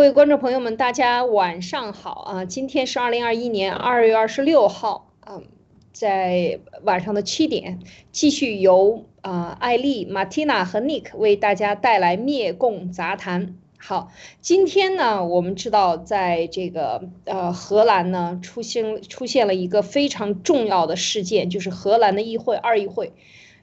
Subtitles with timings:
[0.00, 2.46] 各位观众朋友们，大家晚上好啊！
[2.46, 5.44] 今天是二零二一年二月二十六号，嗯，
[5.92, 13.56] 在晚上的七点，继续由啊艾丽、马蒂娜和 Nick 为大家带来灭共杂谈。
[13.76, 14.10] 好，
[14.40, 23.12] 今天呢，我们知道在这个呃荷兰呢出现出现了一个非常重要的事件，就是荷兰的议会二议会。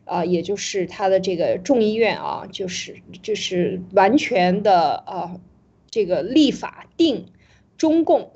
[0.05, 5.35] 啊，也就是他的这个众议院啊，就是就是完全的啊，
[5.97, 7.25] 这个立法定
[7.75, 8.29] 中共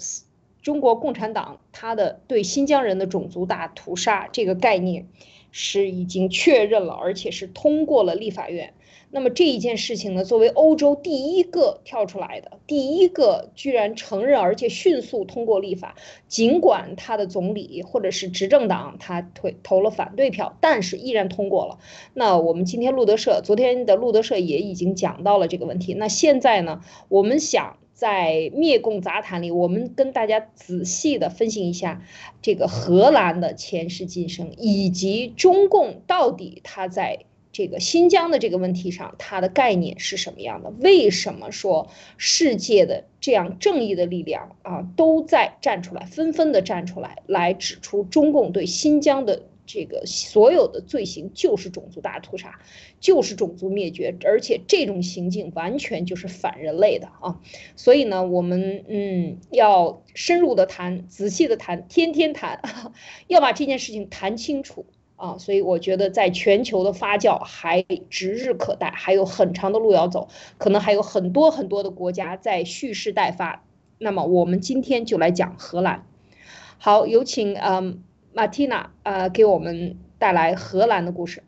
[0.64, 5.08] 中国共产党他的对新疆人的种族大屠杀这个概念
[5.52, 8.74] 是已经确认了，而且是通过了立法院。
[9.14, 15.96] 那么这一件事情呢，作为欧洲第一个跳出来的，第一个居然承认而且迅速通过立法，
[16.30, 21.78] 尽管他的总理或者是执政党他推投了反对票，但是依然通过了。
[22.14, 25.94] 那我们今天路德社，昨天的路德社也已经讲到了这个问题。
[25.94, 32.02] 那现在呢，我们想在灭共杂谈里，我们跟大家仔细的分析一下
[32.42, 37.26] 这个荷兰的前世今生，以及中共到底他在。
[37.62, 40.72] 这个新疆的这个问题上，它的概念是什么样的？
[40.80, 52.60] 为什么说世界的这样正义的力量啊都在站出来，纷纷的站出来，来指出中共对新疆的这个所有的罪行就是种族大屠杀，
[53.00, 57.40] 就是种族灭绝，而且这种行径完全就是反人类的啊！
[57.76, 62.60] 所以呢，我们嗯要深入的谈，仔细的谈，天天谈，
[63.28, 64.88] 要把这件事情谈清楚。
[65.22, 73.64] 啊，所以我觉得在全球的发酵还指日可待，还有很长的路要走，可能还有很多很多的国家在蓄势待发。
[74.00, 76.08] 那么我们今天就来讲荷兰。
[76.80, 78.04] 好，有请嗯
[78.34, 81.44] 马蒂娜呃给我们带来荷兰的故事。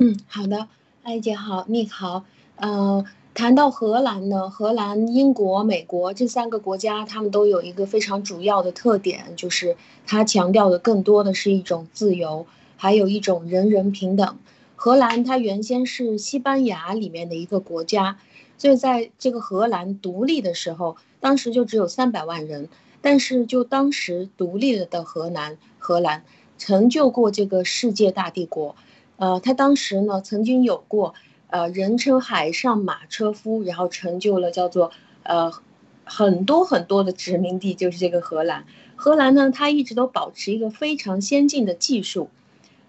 [0.00, 0.68] 嗯，好的，
[1.02, 3.04] 艾姐好，你好，呃。
[3.34, 12.46] 谈到荷兰呢，荷兰、英国、美国这三个国家，他们都有一个非常主要的特点，就是它强调的更多的是一种自由，
[12.76, 14.38] 还有一种人人平等。
[14.76, 18.18] 荷兰它原先是西班牙里面的一个国家，
[18.56, 22.68] 所以在这个荷兰独立的时候，当时就只有三百万人。
[23.00, 26.24] 但是就当时独立了的荷兰，荷兰
[26.56, 28.76] 成就过这个世界大帝国。
[29.16, 31.14] 呃，它当时呢曾经有过。
[31.54, 34.90] 呃，人称海上马车夫，然后成就了叫做
[35.22, 35.52] 呃
[36.04, 38.64] 很多很多的殖民地，就是这个荷兰。
[38.96, 42.28] 荷兰呢，它一直都保持一个非常先进的技术，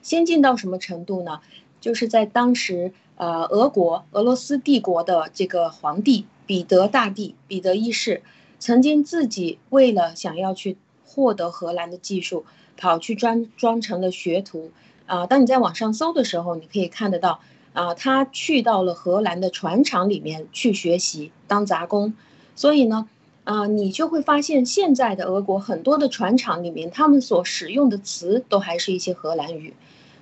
[0.01, 1.41] 先进到什么程度呢？
[1.79, 8.23] 就是在当时，呃，俄国俄罗斯帝国的这个皇帝彼得大帝彼得一世，
[8.57, 10.75] 曾经自己为了想要去
[11.05, 12.45] 获得荷兰的技术，
[12.77, 14.71] 跑去装装成了学徒。
[15.05, 17.41] 啊，当你在网上搜的时候，你可以看得到。
[17.75, 22.13] 啊，他去到了荷兰的船厂里面去学习当杂工，
[22.55, 23.09] 所以呢，
[23.43, 29.73] 啊，你就会发现现在的俄国很多的船厂里面，他们所使用的词都还是一些荷兰语，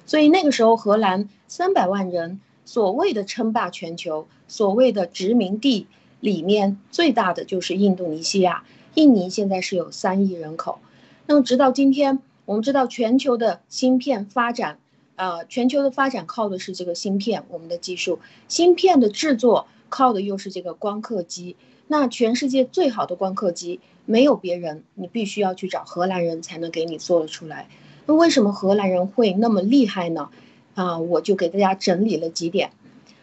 [0.08, 5.86] 所以那个时候荷兰三百万人所谓的称霸全球，所谓的殖民地
[6.20, 8.64] 里面最大的就是印度尼西亚，
[8.96, 10.80] 印尼现在是有三亿人口，
[11.28, 14.80] 那么直到今天，我们知道全球的芯片发展。
[15.16, 21.56] 呃，全球的发展靠的是这个芯片，我们的技术，芯片的制作靠的又是这个光刻机。
[21.88, 27.68] 那全世界最好的光刻机没有别人，你必须要去找荷兰人才能给你做得出来。
[28.06, 30.30] 那为什么荷兰人会那么厉害呢？
[30.74, 32.72] 啊，我就给大家整理了几点。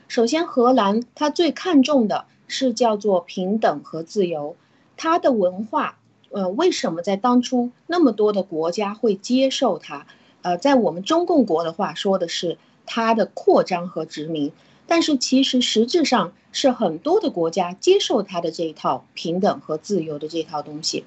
[0.07, 4.57] 首先，荷兰它最看重的是叫做平等和自由。
[4.97, 5.99] 它的文化，
[6.31, 10.07] 呃，为什么在当初那么多的国家会接受它？
[10.43, 12.57] 呃，在我们中共国的话说的是
[12.87, 14.53] 它的扩张和殖民，
[14.87, 21.05] 但是其实实质上是很多的国家接受它的这一套平等和自由的这套东西，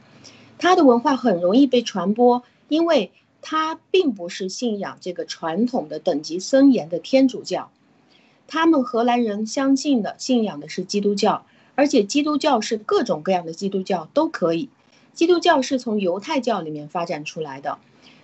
[0.58, 3.12] 它的文化很容易被传播，因为
[3.42, 7.72] 它并不是信仰这个传统的等级森严的天主教，
[8.48, 11.46] 他们荷兰人相信的信仰的是基督教，
[11.76, 14.70] 而且基督教是各种各样的基督教都可以，
[15.14, 17.80] 基督教是从犹太教里面发展出来的。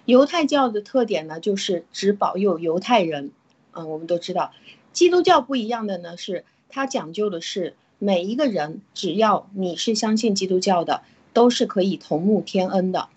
[0.09, 3.29] 犹太教的特点呢，就是只保佑犹太人。
[3.73, 4.51] 嗯，我们都知道，
[4.91, 13.09] 基督教不一样的呢，是它讲究的是每一个人，只要你是相信基督教的，都是可以同沐天恩的。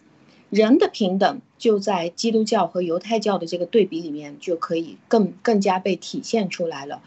[0.50, 7.00] 人的平等就在基督教和犹太教的这个对比里面，就可以更更加被体现出来了。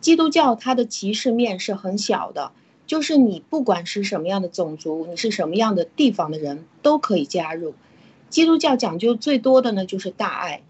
[0.00, 2.50] 基督教它的歧视面是很小的，
[2.88, 7.74] 就是你不管是什么样的种族，你是什么样的地方的人，都可以加入。
[8.30, 10.62] 基督教讲究最多的呢，就是大爱，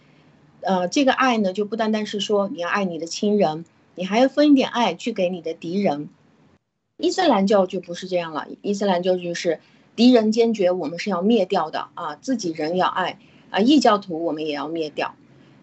[0.61, 3.65] 呃，这个爱呢，就不单单是说你要爱你的亲人，
[3.95, 6.09] 你还要分一点爱去给你的敌人。
[6.97, 9.61] 伊斯兰教就不是这样了，伊斯兰教就是
[9.97, 13.19] 敌人坚决，我们是要灭掉的啊，自己人要爱
[13.51, 15.15] 啊，异教徒我们也要灭掉。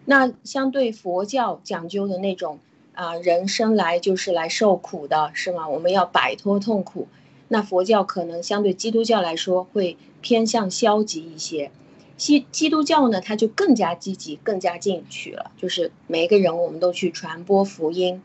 [0.04, 2.58] 那相对佛教讲究的那种
[2.94, 5.68] 啊，人生来就是来受苦的，是吗？
[5.68, 7.08] 我们要摆脱痛苦。
[7.48, 11.70] 那佛教可能相对基督教来说会偏向消极一些，
[12.16, 15.50] 基基督教呢，它就更加积极、更加进取了。
[15.56, 18.22] 就是每一个人，我们都去传播福音，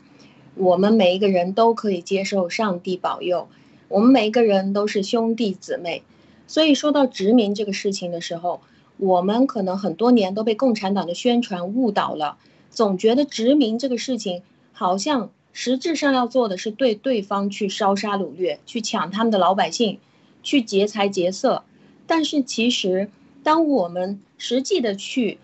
[0.54, 3.48] 我们每一个人都可以接受上帝保佑，
[3.88, 6.02] 我们每一个人都是兄弟姊妹。
[6.46, 8.60] 所以说到殖民这个事情的时候，
[8.96, 12.38] 我们可能很多年都被共产党的宣传误导了，
[12.70, 14.42] 总觉得殖民这个事情
[14.72, 15.30] 好像。
[15.54, 19.98] 实质上要做的是对对方去烧杀掳掠，去抢他们的老百姓，
[20.42, 21.62] 去劫财劫色。
[22.06, 23.10] 但是其实，
[23.42, 25.38] 当我们实际的去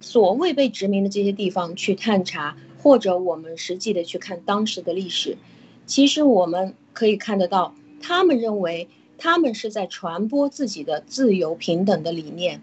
[0.00, 5.36] 所谓被殖民的这些地方去探查，或者我们实际的去看当时的历史，
[5.86, 8.88] 其实我们可以看得到，他们认为
[9.18, 12.60] 他们是在传播自己的自由平等的理念。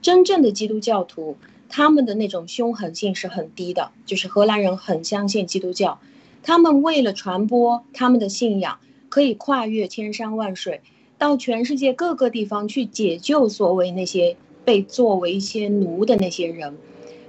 [0.00, 1.36] 真正的基督教徒。
[1.74, 6.02] 他们的那种凶狠性是很低的，就是荷兰人很相信基督教，
[6.42, 8.78] 他们为了传播他们的信仰，
[9.08, 10.82] 可以跨越千山万水，
[11.22, 16.76] 到全世界各个地方去解救所谓那些被作为一些奴的那些人，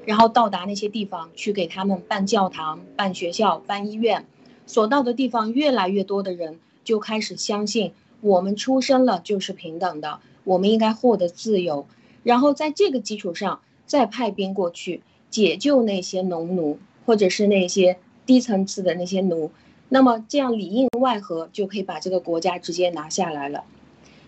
[0.04, 4.25] 然后到达那些地方去给他们办教堂、办学校、办医院，
[4.66, 7.92] 所到的地方越来越多的人就开始相信，
[8.22, 11.86] 我们出生了就是平等的，我们应该获得自由，
[12.24, 13.62] 然后在这个基础上。
[13.86, 19.51] 再派兵过去解救那些农奴，或者是那些低层次的那些奴，
[19.90, 23.66] 那么这样里应外合就可以把这个国家直接拿下来了。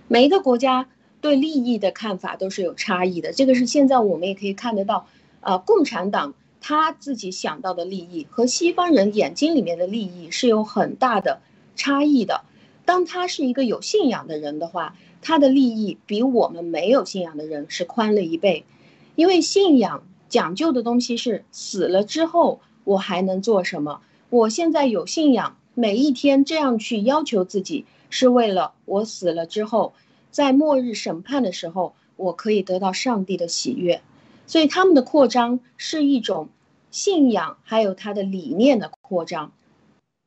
[0.07, 0.87] 每一个国家
[1.21, 5.07] 对利益的看法都是有差异的，这个是现在我们也可以看得到。
[5.41, 11.39] 呃，共产党他自己想到的利益和西方人眼睛里面的利益是有很大的
[11.75, 12.41] 差异的。
[12.83, 18.65] 当他是一个有信仰的人的话，他的利益比我们没有信仰的人是宽了一倍。
[19.13, 24.01] 因为信仰讲究的东西是死了之后我还能做什么？
[24.31, 29.93] 我现在有信仰，每一天这样去要求自己，是为了我死了之后，
[30.31, 34.01] 在末日审判的时候，我可以得到上帝的喜悦。
[34.47, 36.49] 所以他们的扩张是一种
[36.91, 39.51] 信仰，还有他的理念的扩张。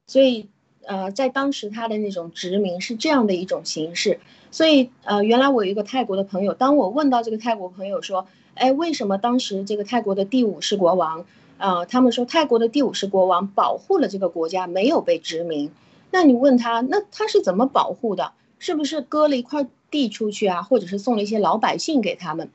[0.07, 0.49] 所以，
[0.85, 4.21] 呃，在当时他的那种殖民是这样的一种形式。
[4.51, 8.27] 所以，呃，原来我有一个泰国的朋友，当我问到这个泰国朋友说。
[8.61, 11.25] 哎，为什么当时这个泰国的第五世国王，
[11.59, 15.71] 呃，他们说泰国的第五世国王保护了这个国家，没有被殖民？
[16.11, 18.33] 那你问他，那他是怎么保护的？
[18.59, 22.51] 是不是割了一块地出去啊，或者是送了一些老百姓给他们？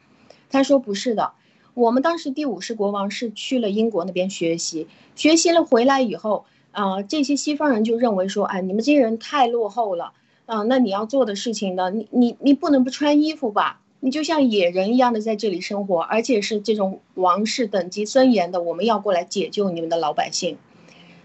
[0.50, 1.32] 他说不是的，
[1.74, 10.12] 我们当时第五世国王是去了英国那边学习，学习了回来以后，啊，这些西方人就认为说，哎，你们这些人太落后了，
[10.46, 13.80] 啊，那你要做的事情呢，你你你不能不穿衣服吧？
[14.02, 20.58] 你就像野人一样的在这里生活，而且是这种王室等级森严的，我们要过来解救你们的老百姓。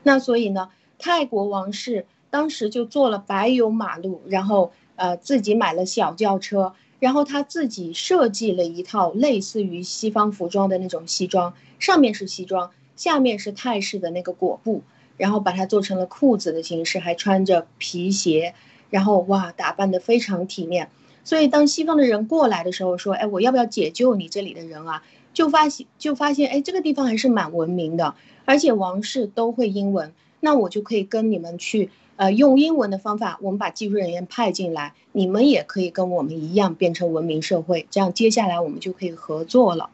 [0.05, 14.83] 那所以呢，泰国王室当时就做了柏油马路，然后呃自己买了小轿车，然后他自己设计了一套类似于西方服装的那种西装，上面是西装，下面是泰式的那个裹布，
[15.17, 18.55] 然后把它做成了裤子的形式，还穿着皮鞋，
[18.91, 20.91] 然后哇，打扮得非常体面。
[21.25, 25.02] 所以，当西方的人过来的时候，说：“哎，我要不要解救你这里的人啊？”
[25.35, 28.14] 就发现，就发现，哎，这个地方还是蛮文明的，
[28.47, 39.91] 而且王室都会英文，那我就可以跟你们去，呃，用英文的方法，我们把技术人员派进来，你们也可以跟我们一样变成文明社会，这样接下来我们就可以合作了。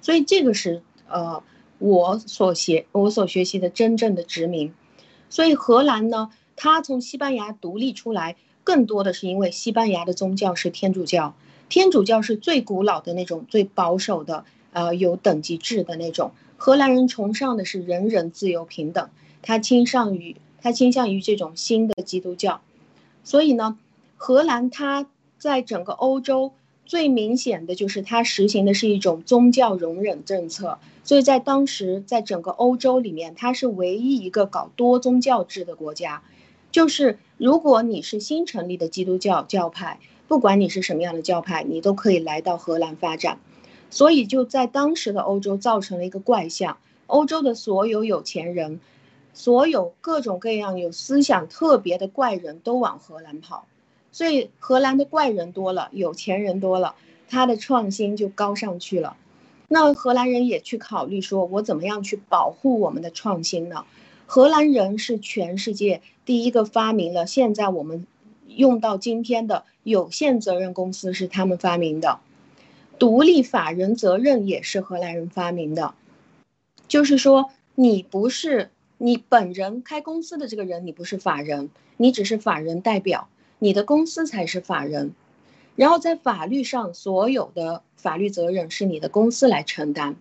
[0.00, 1.42] 所以，这个是呃
[1.78, 4.74] 我所学我所学习的真正的殖民。
[5.30, 8.36] 所以，荷兰呢，它从西班牙独立出来。
[8.64, 11.34] 更多的是因为西班牙的宗教是天主教，
[11.68, 16.30] 天主教是最古老的那种、最保守的，呃，有等级制的那种。
[16.56, 19.10] 荷兰人崇尚的是人人自由平等，
[19.42, 22.60] 他倾向于他倾向于这种新的基督教。
[23.24, 23.78] 所以呢，
[24.16, 25.06] 荷兰它
[25.38, 26.52] 在整个欧洲
[26.86, 30.78] 最明显的就是它实行的是一种宗教容忍政策。
[31.04, 36.22] 所以在当时，在整个欧洲里面，它是唯一一个搞多宗教制的国家。
[36.70, 43.38] 就是如果你是新成立的基督教教派，不管你是什么样的教派，你都可以来到荷兰发展。
[43.90, 48.80] 所以就在当时的欧洲造成了一个怪象：欧洲的所有有钱人，
[49.34, 53.66] 所有各种各样有思想特别的怪人都往荷兰跑。
[54.10, 56.94] 所以荷兰的怪人多了，有钱人多了，
[57.28, 59.16] 他的创新就高上去了。
[59.68, 63.86] 那荷兰人也去考虑说，我怎么样去保护我们的创新呢？
[64.26, 68.06] 荷兰人是全世界第一个发明了现在我们
[68.46, 72.20] 用到今天的有限责任公司是他们发明的，
[72.98, 75.94] 独立法人责任也是荷兰人发明的，
[76.86, 78.70] 就是说你不是
[79.04, 83.28] 你本人开公司的这个人，你不是法人，你只是法人代表，
[83.58, 85.10] 你的公司才是法人，
[85.74, 90.14] 然后在法律上所有的法律责任是你的公司来承担。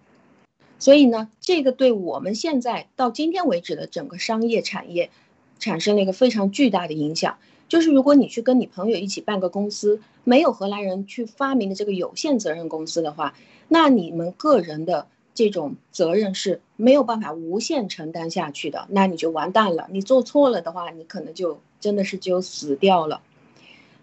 [0.79, 5.11] 所以呢，这个对我们现在到今天为止的整个商业产业，
[5.59, 7.37] 产生了一个非常巨大的影响。
[7.69, 13.35] 就是如果你去跟你朋友一起办个公司，没有荷兰人去发明的这个有限责任公司的话，
[13.67, 19.87] 那你们个人的这种责任是没有办法无限承担下去的，那你就完蛋了。
[19.91, 23.21] 你做错了的话，你可能就真的是就死掉了。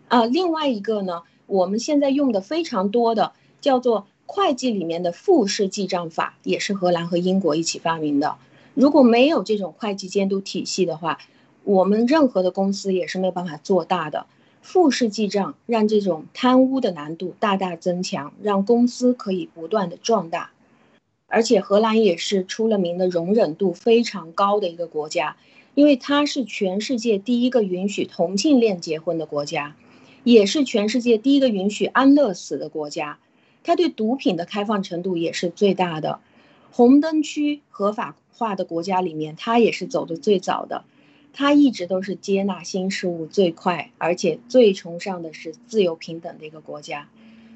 [0.08, 4.06] 啊，另外一个呢，我们现在用的非常多的叫做。
[4.30, 8.36] 会计里面的复式记账法也是荷兰和英国一起发明的。
[8.74, 11.18] 如果没有这种会计监督体系的话，
[11.64, 14.26] 我们任何的公司也是没有办法做大的。
[14.60, 20.50] 复式记账让这种贪污的难度大大增强，让公司可以不断的壮大。
[21.28, 25.36] 而且荷兰也是出了名的容忍度非常高的一个国家，
[25.74, 29.76] 因为它是全世界第一个允许同性恋结婚的国家，
[30.24, 33.18] 也是全世界第一个允许安乐死的国家。
[33.62, 36.20] 它对毒品的开放程度也是最大的，
[36.70, 40.84] 红灯区合法化的国家里面，它也是走的最早的，
[41.34, 47.10] 它一直都是接纳新事物最快，而且最崇尚的是自由平等的一个国家，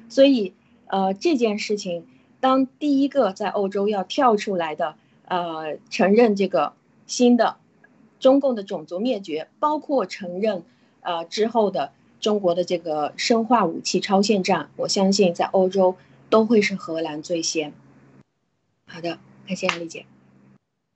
[0.09, 0.53] 所以，
[0.85, 2.05] 呃，这件事情，
[2.43, 6.73] 当第一个在欧洲要跳出来的，呃，承认这个
[7.07, 7.55] 新的
[8.19, 10.65] 中共的种族灭绝，包括承认，
[10.99, 11.93] 呃之后的。
[12.19, 15.97] 中国的这个生化武器超限战，我相信在欧洲
[16.29, 17.73] 都会是荷兰最先。
[18.85, 20.05] 好的，感谢丽姐。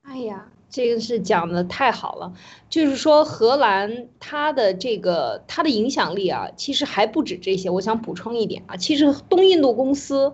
[0.03, 2.33] 哎呀，这个是讲的太好了，
[2.69, 7.69] 就是说荷兰它的这个它的影响力啊，其实还不止这些。
[7.69, 10.33] 我想补充一点啊，其实东印度公司。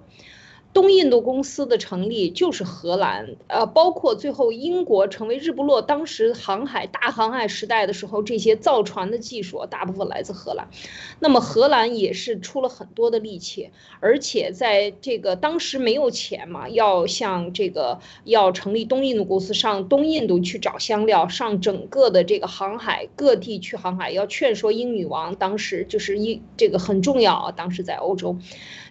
[0.74, 10.68] 东印度公司的成立就是荷兰，呃，包括最后英国成为日不落，当时航海大航海时代的时候，这些造船的技术大部分来自荷兰。
[11.20, 28.36] 那么荷兰也是出了很多的力气，而且在这个当时没有钱嘛，要向这个要成立东印度公司，上东印度去找香料，上整个的这个航海各地去航海，要劝说英女王，当时就是一这个很重要啊，当时在欧洲。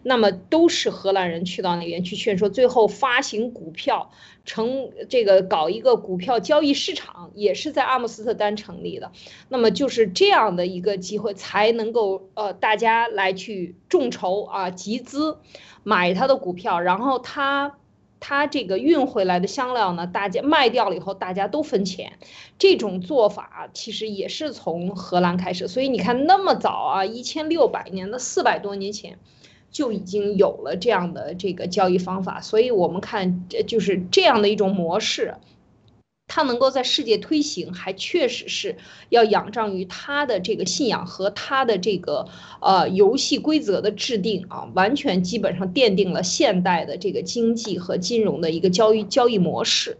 [0.02, 4.10] 那么都是荷兰人去到那边去劝说，最后发行股票，
[4.44, 9.12] 成这个搞一个股票交易市场，也是在阿姆斯特丹成立的。
[9.48, 15.38] 那么就是这样的一个机会，才能够呃大家来去众筹啊集资，
[15.84, 17.76] 买他的股票，然后他
[18.18, 22.18] 他这个运回来的香料呢，大家卖掉了以后，大家都分钱。
[22.58, 29.18] 这种做法其实也是从荷兰开始，所以你看那么早啊，一千六百年的四百多年前。
[29.72, 35.34] 就已经有了这样的这个交易方法，所以我们看，就是这样的一种模式，
[36.28, 38.76] 它能够在世界推行，还确实是
[39.08, 42.28] 要仰仗于它的这个信仰和它的这个
[42.60, 49.96] 呃游戏规则的制定啊，完全基本上奠定了现代的这个经济和金融的一个交易交易模式。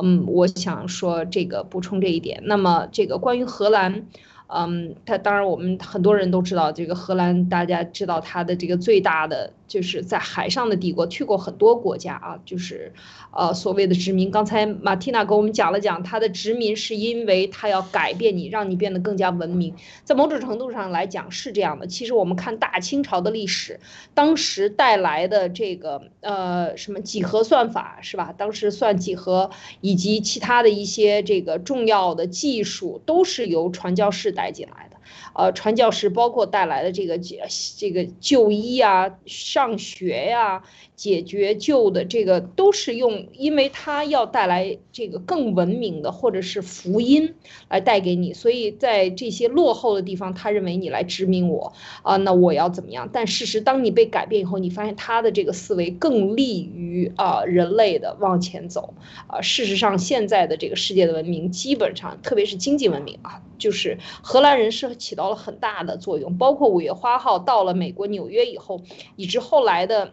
[0.00, 2.42] 嗯，我想说这个补充这一点。
[2.44, 4.06] 那么这个关于荷兰。
[4.48, 9.52] 嗯，他当然，我们很多人都知道这个荷兰，大家知道它的这个最大的。
[9.68, 12.90] 就是在海上的帝国，去过很多国家啊，就是，
[13.36, 14.30] 呃，所谓的殖民。
[14.30, 19.74] 刚才马蒂娜给我们讲了讲，他的殖民是因为他要改变你，让你变得更加文明。
[20.04, 21.86] 在某种程度上来讲是这样的。
[21.86, 23.78] 其实我们看大清朝的历史，
[24.14, 28.32] 当时带来的这个呃什么几何算法是吧？
[28.38, 29.50] 当时算几何
[29.82, 35.00] 以及其他的一些这个重要的技术，都是由传教士带进来的。
[35.38, 37.44] 呃，传教士包括带来的这个解
[37.76, 40.64] 这个就医啊、上学呀、
[40.96, 47.36] 解决旧的这个，都是用，因为他要带来这个更文明的或者是福音
[47.68, 53.08] 来带给你，所以在这些落后的地方，他认为你来殖民我啊，那我要怎么样？
[53.12, 58.94] 但事实，当你被改变以后，你发现他的这个思维更利于啊人类的往前走
[59.28, 59.40] 啊。
[59.40, 65.18] 事实上，现在的这个世界的文明，基本上特别是经济文明啊，就是荷兰人是起。
[65.18, 68.82] 到了很大的作用，包括五月花号到了美国纽约以后，
[69.16, 70.12] 以至后来的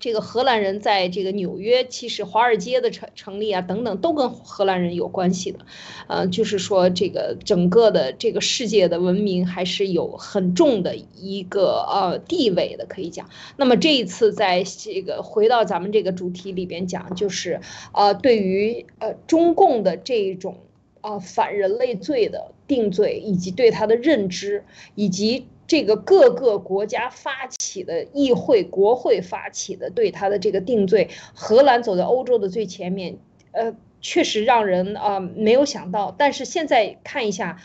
[0.00, 5.60] 这个荷兰人在这个纽约，其实华尔街的成成立啊，等等，都跟荷兰人有关系的，
[6.08, 13.30] 呃，就是说这个整个的这个世界的文明还是有很重的一个呃地位的，可以讲。
[13.56, 17.60] 那么这一次在这个回到咱们这个主题里边讲，就是
[17.92, 20.58] 呃对于呃中共的这种
[21.04, 25.46] 啊反人类罪的定罪，以及对他的认知，以及。
[25.66, 33.16] 这个各个国家发起的议会、国会发起的对他的这个定罪，荷兰走在欧洲的最前面，
[33.52, 36.14] 呃，确实让人啊没有想到。
[36.18, 37.56] 但是现在看一下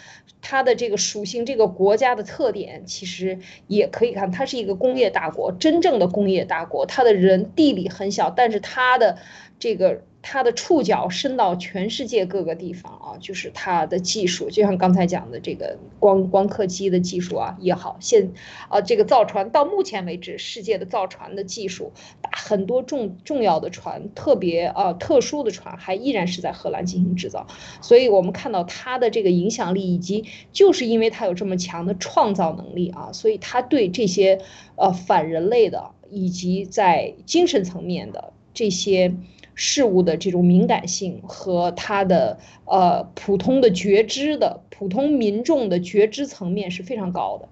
[0.42, 9.18] 它的这个属性，这个国家的特点，其实也可以看，它是一个工业大国，真正的工业大国，它的人地理很小，但是它的
[9.60, 10.04] 这个。
[10.22, 18.34] 它的触角伸到全世界各个地方啊，就是它的技术，就像刚才讲的这个光光刻机的技术啊也好，现
[18.68, 21.94] 啊这个造船到目前为止，世界的造船的技术，
[22.32, 27.48] 很多重重要的船，特别啊特殊的船，还依然是在荷兰进行制造。
[27.82, 34.42] 所以我们看到它的这个影响力，以及就是因为它有这么强的创造能力啊，所以它对这些
[34.76, 39.16] 呃反人类的，以及在精神层面的这些。
[39.62, 47.50] 事物的这种敏感性和他的呃普通的觉知的普通民众的觉知层面是非常高的，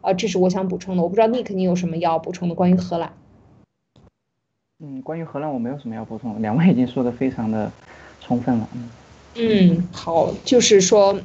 [0.00, 1.02] 啊，这是我想补充的。
[1.02, 3.12] 我不知道 Nick 你有什么要补充的关于荷兰？
[4.80, 7.70] 嗯，关于荷兰我没有什么要补充，两位已经说的非常的
[8.22, 8.66] 充分了。
[8.74, 8.88] 嗯，
[9.34, 11.20] 嗯，好，就是说，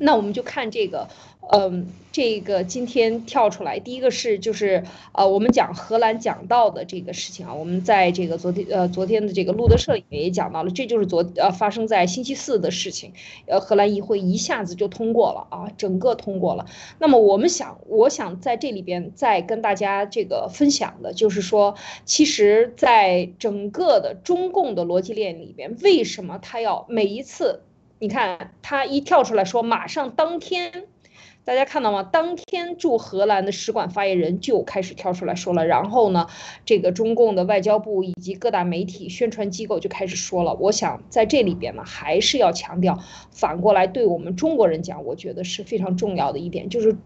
[0.00, 1.08] 那我们就看这个。
[1.52, 13.14] 嗯，这个今天跳出来，第一个是就是呃，我们讲荷兰讲到的这个事情啊，我们在这个昨天呃昨天的这个路德社里面也讲到了，这就是昨呃发生在星期四的事情，
[13.46, 16.66] 呃，荷兰议会一下子就通过了啊，整个通过了。
[17.00, 27.62] 那么我们想，我想在这里边再跟大家这个分享的就是说，其实，在整个的中共的逻辑链里边，为什么他要每一次，
[28.00, 30.88] 你看他一跳出来说，马上当天。
[31.42, 32.02] 大家看到吗？
[32.02, 36.26] 当天驻荷兰的使馆发言人就开始跳出来说了，然后呢，
[36.64, 40.54] 这个中共的外交部以及各大媒体宣传机构就开始说了。
[40.54, 43.02] 我想在这里边呢，还是要强调，
[43.32, 46.96] 反过来对我们中国人讲，我觉得是非常重要的一点，就是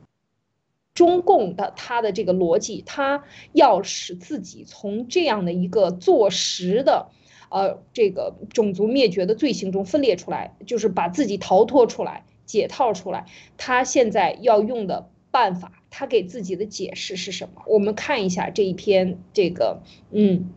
[0.95, 7.09] 中共的他的这个逻辑，他要使自己从这样的一个坐实的，
[7.55, 12.25] 呃，这个种族灭绝的罪行中分裂出来，就是把自己逃脱出来。
[12.47, 13.25] 解套出来，
[13.57, 17.63] 他现在要用的办法，他给自己的解释是什么？
[17.67, 20.51] 我们看一下这一篇这个，嗯，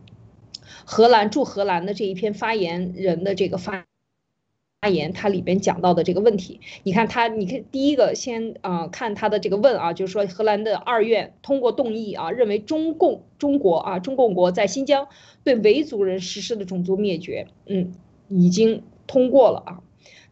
[0.84, 3.86] 荷兰驻荷兰的这一篇发言人的这个发
[4.80, 15.08] 发言，它里边讲到的这个问题，你看它，你看第一个先啊看它的这个问啊，就是说荷兰的二院通过动议啊，认为中共中国啊中共国在新疆
[15.42, 17.92] 对维族人实施的种族灭绝，嗯，
[18.28, 19.82] 已经通过了啊，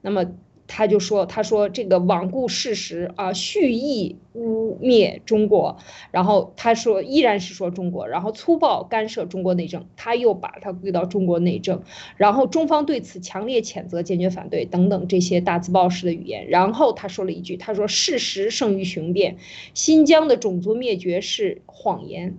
[0.00, 0.24] 那么。
[0.68, 5.76] 他就说：“他说这个罔顾事实啊，蓄意污蔑中国，
[6.10, 11.82] 然后他说依然是说中国，然后粗暴干涉中国内政，他又把它归到中国内政，
[12.16, 16.48] 然后中方对此强烈谴责，坚决反对等等这些大字报式的语言。
[16.48, 19.36] 然后他说了一句：他说事实胜于雄辩，
[19.72, 22.38] 新疆的种族灭绝是谎言。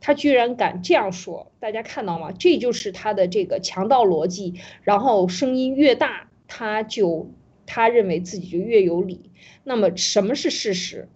[0.00, 2.30] 他居然敢这样说，大家看到吗？
[2.30, 4.54] 这就是他的这个强盗逻辑。
[4.84, 7.28] 然后声音越大，他就。”
[7.66, 9.30] 他认为自己就越有理。
[9.64, 11.08] 那么什么是事实？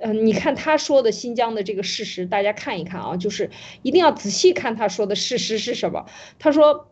[0.00, 3.50] 嗯，你看他说的新疆的这个事实，大家看一看啊，就是
[3.82, 6.06] 一定要仔细看他说的事实是什么。
[6.38, 6.90] 他说，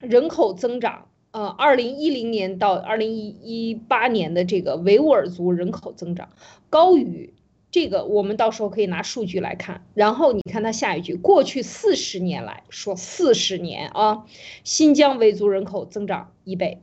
[0.00, 6.30] 人口增长，呃，二零一零年到二零一八年的这个维吾尔族人口增长
[6.70, 7.34] 高于
[7.70, 9.84] 这个，我们到时候可以拿数据来看。
[9.92, 14.24] 然后你看他下一句，过去四十年来说四十年啊，
[14.64, 16.80] 新疆维族人口增长一倍。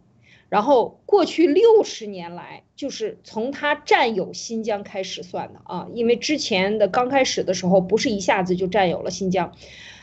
[0.54, 9.56] 然后过去六十年来，就是从他占有新疆开始算的啊，因为之前的刚开始的时候不是一下子就占有了新疆，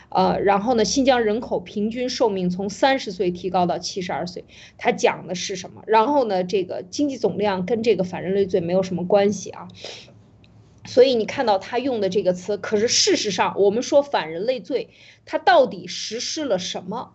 [0.08, 4.44] 呃，然后呢，新疆人口平均寿命从三十岁提高到七十二岁，
[4.76, 5.84] 他讲的是什么？
[5.86, 9.68] 然后呢，这个经济总量跟这个反人类罪没有什么关系啊，
[10.84, 14.88] 所以你看到他用的这个词，可是事实上我们说反人类罪，
[15.24, 17.12] 他到底实施了什么？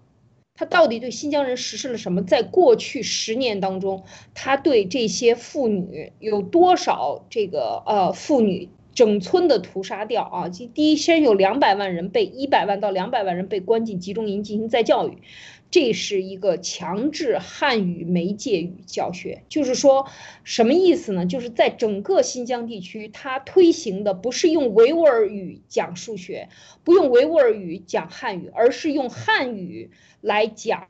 [0.57, 2.23] 他到底对新疆人实施了什么？
[2.23, 10.47] 在过去十年当中，他对这些妇女有多少这个呃妇女整村的屠杀掉啊？
[10.47, 15.17] 第一，先有两百万人被一百万到两百万人被关进集中营进行再教育，
[15.71, 20.07] 这是一个强制汉语媒介语教学，就是说
[20.43, 21.25] 什么意思呢？
[21.25, 26.47] 就是在整个新疆地区，它推行的不是用维吾尔语讲数学，
[26.83, 30.87] 不用维吾尔语讲汉语，而是用汉语来讲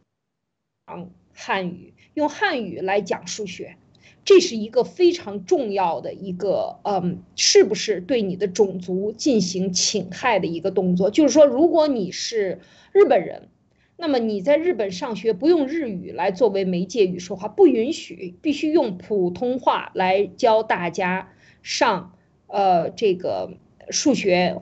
[1.33, 3.77] 汉语，用汉语来讲数学。
[4.23, 11.11] 这是一个非常重要的一个，嗯，是不是对你的种族进行侵害的一个动作？
[11.11, 12.59] 就是说，如果你是
[12.91, 13.49] 日本人，
[13.97, 21.31] 那么你在日本上学不用日语来作为媒介语说话，不允许，必须用普通话来教大家
[21.61, 22.13] 上，
[22.47, 23.57] 呃，这个
[23.89, 24.57] 数学。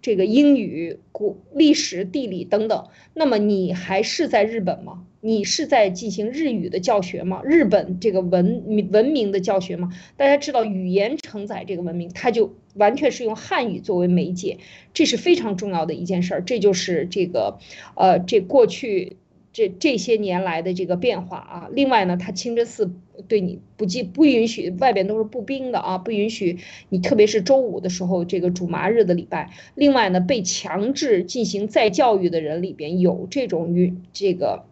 [0.00, 5.04] 这个英语、古历史、地理等等，那么你还是在日本吗？
[5.20, 7.42] 你是在进行日语的教学吗？
[7.44, 9.90] 日本这个文文明的教学吗？
[10.16, 14.58] 大家知道，语言承载这个文明，它就完全是用汉语作为媒介，
[14.94, 16.42] 这是非常重要的一件事儿。
[16.42, 17.58] 这就是这个，
[17.94, 19.16] 呃，这过去。
[19.50, 22.92] 这这些年来的这个变化啊，另外呢，他清真寺
[23.26, 26.58] 对你不记不允许，外边都是步兵的啊，不允许
[26.90, 29.50] 你，特别是周五的时候，这个主麻日的礼拜。
[29.74, 34.67] 另外呢，被强制进行再教育的人里边有这种与这个。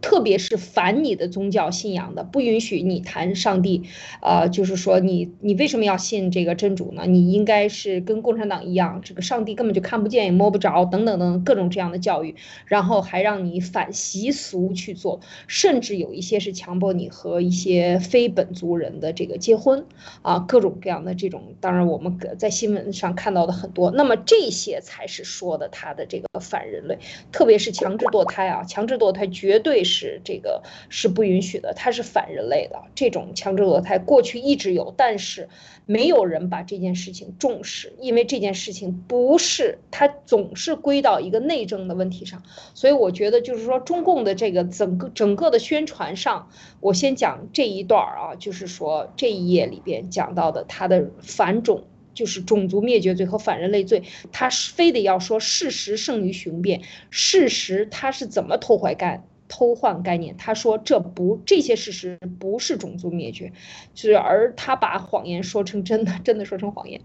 [0.00, 3.82] 特别是反你的宗教信仰的，不允许你谈上帝，
[4.22, 7.02] 呃，就是说你你为什么要信这个真主呢？
[7.06, 19.84] 你应该是跟共产党一样，这个上帝根本就看不见也摸不着，等等等各种这样的教育，然后还让你反习俗去做，甚至有一些是强迫你和一些非本族人的这个结婚，
[20.22, 26.98] 啊，各种各样的这种，当然我们在新闻上看到的很多，那么这些才是说的他的这个反人类，
[27.32, 29.87] 特别是强制堕胎啊，强制堕胎绝对。
[29.88, 32.80] 是这个是不允许的，它是反人类的。
[32.94, 35.48] 这种强制堕胎过去一直有，但是
[35.86, 42.42] 没有人把这件事情重视，因为这件事情不是它总是归到一个内政的问题上。
[42.74, 51.84] 所以我觉得就是说，中共的这个整个整个的宣传上，我先讲这一段儿啊，就是说这一页里边讲到的它的反种。
[52.14, 56.82] 就是种族灭绝罪和反人类罪，他非得要说事实胜于雄辩。
[57.10, 60.36] 事实他是怎么偷怀干偷换概念？
[60.36, 63.52] 他说这不这些事实不是种族灭绝，
[63.94, 67.00] 是而他把谎言说成真的， 真的说成谎言。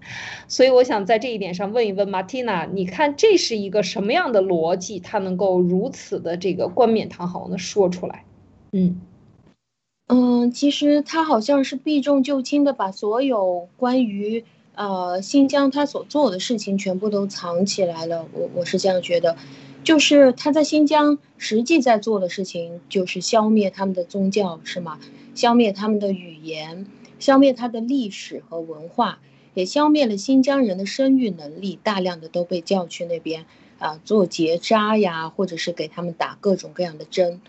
[0.47, 4.99] 所以我想在这一点上问一问 Martina，，你看这是一个什么样的逻辑？
[4.99, 8.25] 他能够如此的这个冠冕堂皇的说出来？
[8.71, 9.01] 嗯
[10.07, 14.43] 嗯，其实他好像是避重就轻的把所有关于。
[14.75, 19.37] 呃，新疆他所做的事情全部都藏起来了，我我是这样觉得，
[19.83, 24.99] 就是他在新疆实际在做的事情就是消灭他们的宗教，是吗？
[25.35, 26.85] 消灭他们的语言，
[27.19, 29.19] 消灭他的历史和文化，
[29.53, 33.45] 也消灭了新疆人的生育能力，大量的都被叫去那边
[33.79, 37.41] 啊做结扎呀，或者是给他们打各种各样的针，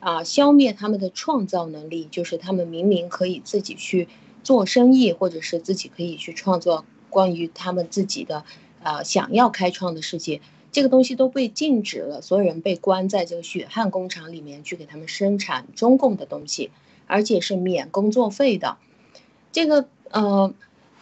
[0.00, 4.08] 啊，消灭他们的创造能力，就是他们明明可以自己去。
[4.44, 8.42] 做生意，或者是自己可以去创作关于他们自己的，
[8.82, 10.40] 啊，想要开创的世界，
[10.72, 12.20] 这个东西都被禁止了。
[12.20, 16.70] 所有人被关在这个血汗工厂里面去给他们生产中共的东西，
[17.06, 18.78] 而且是免工作费的。
[19.52, 20.52] 这个，呃，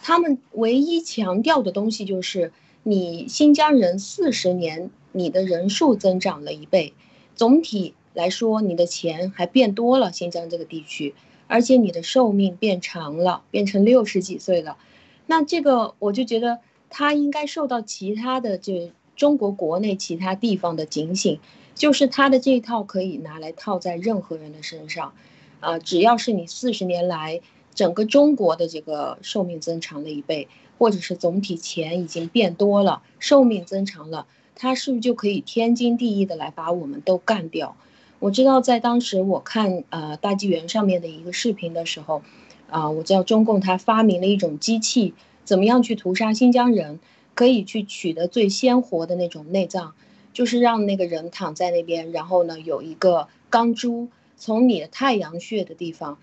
[0.03, 2.51] 他们唯一强调的东西就是，
[2.83, 6.93] 你新疆人四十年，你的人数增长了一倍，
[7.35, 10.11] 总体来说，你的钱还变多了。
[10.11, 11.15] 新疆这个地区。
[11.47, 14.77] 而且你的寿命变长了，变成六十几岁了，
[15.25, 21.39] 那这个我就觉得他应该受到其他的这中国国内其他地方的警醒，
[21.75, 25.13] 就是他的这一套可以拿来套在任何人的身上，
[25.59, 27.41] 啊，只要是你四十年来
[27.73, 30.47] 整个中国的这个寿命增长了一倍，
[30.77, 37.75] 或者是总体钱已经变多了，寿命增长了，他是不是就可以天经地义的来把我们都干掉？
[38.19, 42.21] 我知道，在当时我看呃大纪元上面的一个视频的时候，
[42.69, 46.99] 啊，我知道中共他发明了一种机器，怎么样去屠杀新疆人，
[47.35, 49.93] 可以去取得最鲜活的那种内脏，
[50.33, 56.17] 就是让那个人躺在那边，然后呢有一个钢珠从你的太阳穴的地方，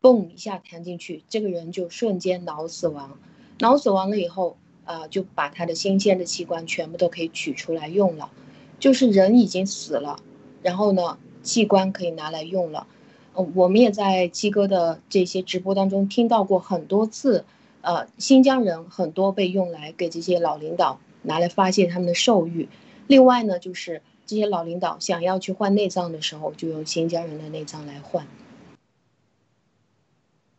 [0.00, 3.18] 嘣一下弹进去，这个人就瞬间脑死亡，
[3.58, 8.30] 脑死亡了以后，啊就把他的新鲜的器官全部都可以取出来用了，
[8.78, 10.18] 就是人已经死了，
[10.62, 11.18] 然后呢。
[11.44, 12.86] 器官可以拿来用了，
[13.34, 17.44] 呃，我们也在鸡哥的这些直播当中听到过很多次，
[17.84, 22.68] 呃，新疆人很多被用来给这些老领导拿来发泄他们的兽欲。
[23.06, 28.26] 另外呢，就是这些老领导想要去换内脏的时候，就用新疆人的内脏来换。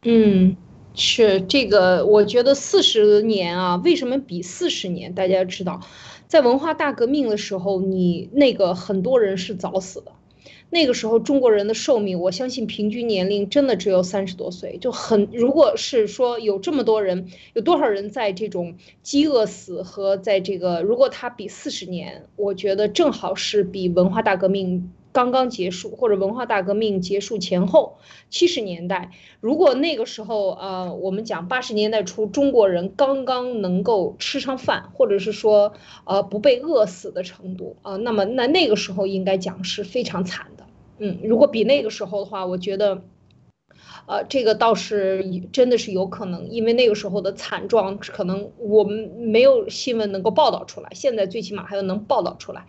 [0.04, 0.56] 嗯，
[0.94, 5.16] 是这个，我觉得四十年啊，为什么比四十年？
[5.16, 5.82] 大家知道。
[6.28, 10.12] 在文化大革命的时候，你那个很多人是早死的。
[10.76, 15.30] 那个时候中国人的寿命，我相信平均年龄真的只有三十多岁，就很。
[15.32, 24.92] 如果是说有这么多人，有多少人在这种饥饿死和在这个，如果他比四十年，我觉得正好是比文化大革命。
[25.16, 35.72] 刚刚结束，或者文化大革命结束前后，七十年代，如果那个时候，呃，我们讲八十年代初，中国人刚刚能够吃上饭，或者是说，
[36.04, 40.48] 呃，不被饿死的程度，啊，那么那那个时候应该讲是非常惨，
[40.98, 43.02] 嗯，如果比那个时候的话，我觉得，
[44.08, 52.66] 呃，这个倒是真的是有可能，因为那个时候的惨状，可能我们没有新闻能够报道出来，现在最起码还要能报道出来。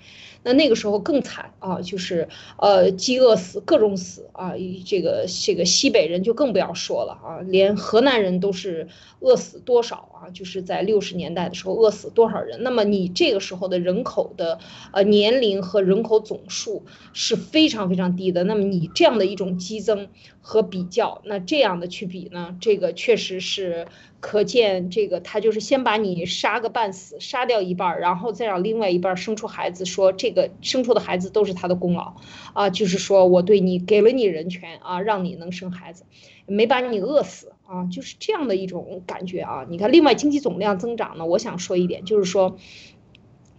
[0.47, 4.53] 那那个时候更惨啊，就是呃饥饿死，各种死啊，
[4.87, 8.87] 这个这个西北人就更不要说了啊，连河南人都是
[9.19, 10.31] 饿死多少啊？
[10.33, 12.63] 就是在六十年代的时候饿死多少人？
[12.63, 14.61] 那么你这个时候的人口的
[14.93, 18.45] 呃年龄和人口总数是非常非常低的。
[18.45, 20.09] 那么你这样的一种激增
[20.41, 22.57] 和比较，那这样的去比呢？
[22.61, 23.89] 这个确实是。
[24.19, 32.15] 可见，这个他就是先把你杀个半死，杀掉一半，然后再让另外一半生出孩子，说这个生出的孩子都是他的功劳，
[32.55, 36.05] 啊，就是说我对你给了你人权啊，让你能生孩子，
[36.47, 39.67] 没把你饿死啊，就是这样的一种感觉啊。
[39.69, 42.57] 你看，另外经济总量增长呢，我想说一点，就是说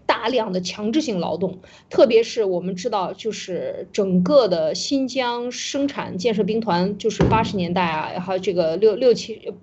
[0.06, 9.54] 大量的强制性劳动，特别是我们知道，就是整个的新疆生产建设兵团，就是八十年代啊，还有这个六六七。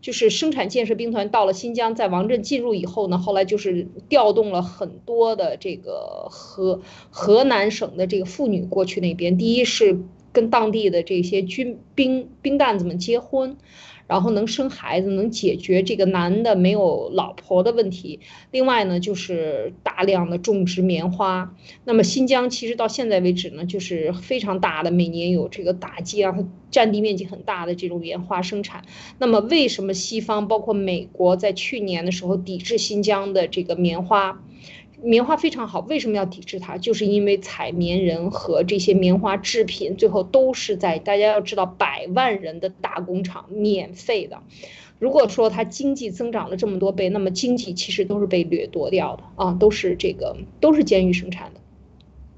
[0.00, 6.80] 就是生产建设兵团到了新疆，在王震进入以后呢，后来就是调动了很多的这个河
[7.10, 9.98] 河南省的这个妇女过去那边，第一是
[10.32, 13.56] 跟当地的这些军兵兵蛋子们结婚。
[14.06, 18.20] 然后能生孩子，能解决这个男的没有老婆的问题。
[18.50, 21.54] 另外呢，就是大量的种植棉花。
[21.84, 26.34] 那么新疆其实到现在为止呢，就是非常大的，每年有这个打击啊，
[26.70, 28.84] 占地面积很大的这种棉花生产。
[29.18, 34.42] 那么为什么西方包括美国在去年的时候抵制新疆的这个棉花？
[35.02, 36.78] 棉花非常好，为什么要抵制它？
[36.78, 44.42] 就是因为采棉人和这些棉花制品最后都是在大家要知道百万人的大工厂免费的。
[44.98, 51.60] 如果说它经济增长了这么多倍，那么经济其实都是被掠夺掉的啊，都是这个都是监狱生产的。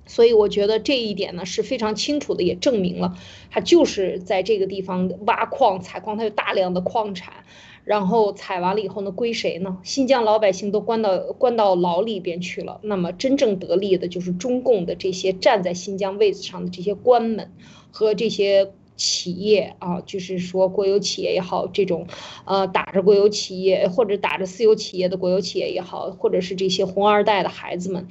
[0.07, 3.17] 所以我觉得这一点呢是非常清楚的，也证明了
[3.51, 7.45] 它就是在这个地方挖矿采矿，它有大量的矿产。
[7.89, 9.79] 然后采完了以后呢，归谁呢？
[9.83, 12.79] 新疆老百姓都关到关到牢里边去了。
[12.83, 17.51] 那么真正得利的就是中共的这些站在新疆位子上的这些官们
[17.91, 22.07] 和这些企业啊，就是说国有企业也好，这种
[22.45, 28.07] 呃打着国有企业或者打着私有企业的国有企业也好，或者是这些红二代的孩子们。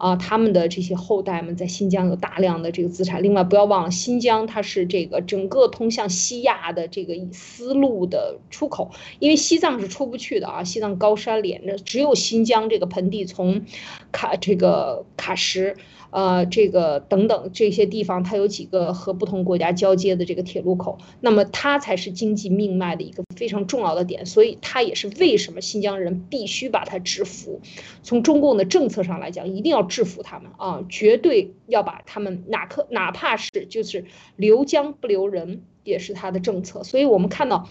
[0.00, 3.22] 啊，他们的这些后代们在新疆有大量的这个资产。
[3.22, 13.66] 另外，不要忘了，新疆它是这个整个通向西亚的这个丝路的出口，因为西藏是出不去的啊，西藏高山连着，只有新疆这个盆地从
[14.10, 15.76] 卡这个喀什。
[16.10, 27.60] 呃，这个等等这些地方，它有几个和不同国家交接的这个铁路口，那么它才是经济命脉的一个非常重要的点，所以它也是为什么新疆人必须把它制服。
[28.02, 34.04] 从中共的政策上来讲，一定要制服他们啊，绝对要把他们哪可哪怕是就是
[34.36, 36.82] 留疆不留人，也是他的政策。
[36.82, 37.68] 所以我们看到。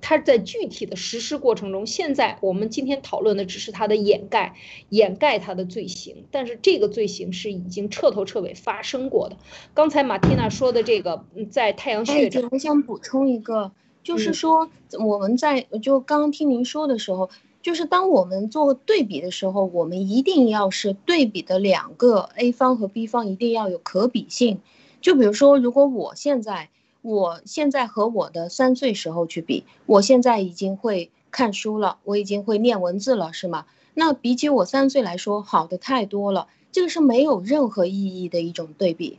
[0.00, 4.54] 它在具体的实施过程中，现在我们今天讨论的只是它的掩盖，
[4.90, 9.36] 掩盖它的罪行，但是这个罪行是已经彻头彻尾发生过的。
[9.74, 13.72] 刚才马蒂娜说的这个，在太阳穴，我想补充一个，
[14.04, 14.70] 就是说
[15.04, 17.28] 我们在就刚刚听您说的时候，
[17.60, 24.60] 就是当我们做对比的时候，我们一定要是对比的两个 A 方和 B 方一定要有可比性。
[25.00, 26.70] 就比如说，如果我现在。
[27.08, 33.64] 我现在和我的三岁时候去比，我现在已经会看书了，我已经会念文字了，是吗？
[33.94, 36.48] 那比起我三岁来说，好的太多了。
[36.70, 39.18] 这个是没有任何意义的一种对比。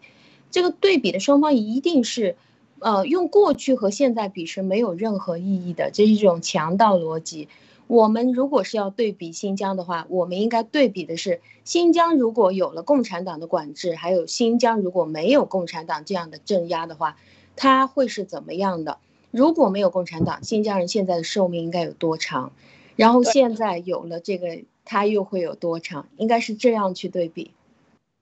[0.52, 2.36] 这个对比的双方一定是，
[2.78, 7.48] 呃，用过去和现在比是没有任何意义的，这是一种强盗逻辑。
[7.88, 17.18] 我们如果是要对比新疆的话，我们应该对比的是新疆如果有了共产党的管制，还有新疆如果没有共产党这样的镇压的话。
[17.60, 19.00] 他会是怎么样的？
[19.32, 22.54] 如果没有共产党，新疆人现在的寿命应该有多长？
[22.96, 26.08] 然后现在有了这个，他又会有多长？
[26.16, 27.52] 应该是这样去对比。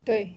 [0.04, 0.34] 对，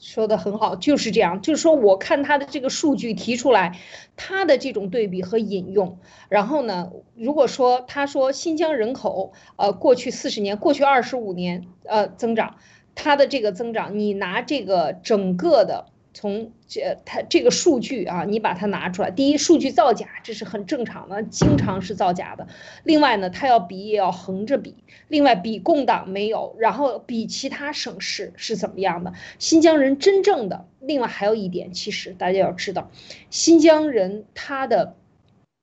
[0.00, 1.42] 说的很好，就是这样。
[1.42, 3.78] 就是说，我看他的这个数据提出来，
[4.16, 5.98] 他的这种对比和引用，
[6.30, 12.56] 然后呢，如果说他说新疆人口，呃，过去四十年、过去二十五年，呃，增长，
[12.94, 15.91] 他的这个增长，你拿这个整个的。
[16.14, 19.10] 从这它这个数据啊，你把它拿出来。
[19.10, 22.46] 第一，数据造假，这是很正常的，经常是造假的。
[22.84, 24.74] 另外呢，它要比也要横着比。
[25.08, 29.12] 另外，比共党没有，然后比其他省市是怎么样的？
[29.38, 32.90] 新疆人真正的，另外还有一点，其实大家要知道，
[33.30, 34.96] 新疆人他的。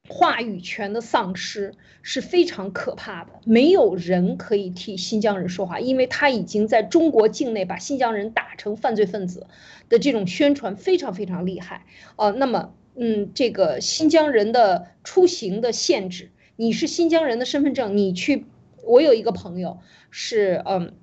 [0.10, 9.46] 话语权的丧失是非常可怕的，没有人可以替新疆人说话，因为他已经在中国境内把新疆人打成犯罪分子
[9.88, 12.32] 的这种宣传非常非常厉害呃。
[12.32, 18.46] 那么，嗯，这个新疆人的出行的限制，你是新疆人的身份证，你去，
[18.84, 19.78] 我有一个朋友
[20.10, 20.94] 是，嗯，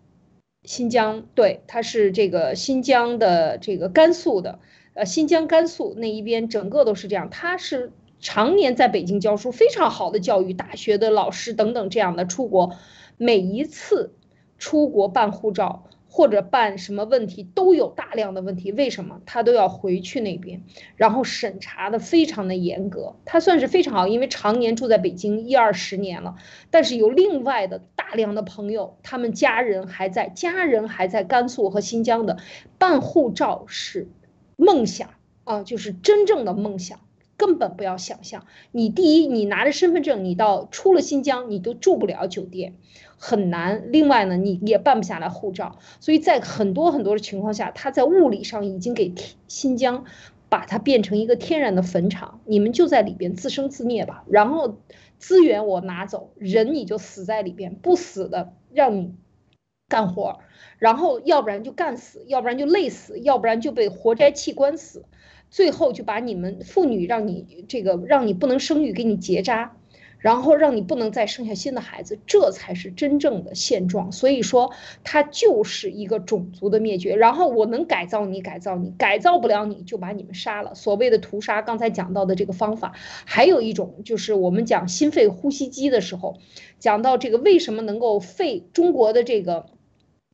[0.64, 4.58] 新疆，对，他是这个新疆的这个甘肃的，
[4.94, 7.92] 呃，新疆甘肃那一边整个都是这样，他是。
[8.20, 12.76] 常年在北京教书，非常好的教育，大学的老师等等这样的出国，
[13.16, 14.14] 每一次
[14.58, 20.62] 出国办护照或者办什么问题都有大量的问题，为什么他都要回去那边，
[20.96, 26.36] 然后审查的非常的严格，他算是非常好，因为常年住在北京一二十年了，
[26.70, 32.38] 但是有另外的大量的朋友，他们家人还在，家人还在甘肃和新疆的
[32.78, 34.08] 办护照是
[34.56, 35.10] 梦想
[35.44, 37.00] 啊，就是真正的梦想。
[37.36, 42.74] 根本不要想象，你第一，你拿着身份证，你到出了新疆，你都住不了酒店，
[43.18, 43.92] 很难。
[43.92, 45.78] 另外呢，你也办不下来护照。
[46.00, 49.12] 所以在很多很多的情况下，他在物理上已经给
[49.48, 50.04] 新疆
[50.48, 54.24] 把它变成一个天然的坟场，你们就在里边自生自灭吧。
[54.28, 54.78] 然后
[55.18, 59.14] 资源我拿走，人你就死在里边，不死的让你
[59.88, 60.38] 干活，
[60.78, 65.04] 然后要不然就干死，要不然就累死，要不然就被活摘器官死。
[65.50, 69.76] 最后就把你们妇女让你这个让你不能生育，给你结扎，
[70.18, 74.10] 然后让你不能再生下新的孩子，这才是真正的现状。
[74.10, 74.72] 所以说，
[75.04, 77.14] 它就是一个种族的灭绝。
[77.16, 80.74] 然后我能改造你，改造你，改造不了你就把你们杀了。
[80.74, 82.92] 所谓的屠杀，刚才讲到的这个方法，
[83.24, 86.38] 还有一种就是我们讲心肺呼吸机的时候，
[86.78, 89.66] 讲到这个为什么能够肺中国的这个。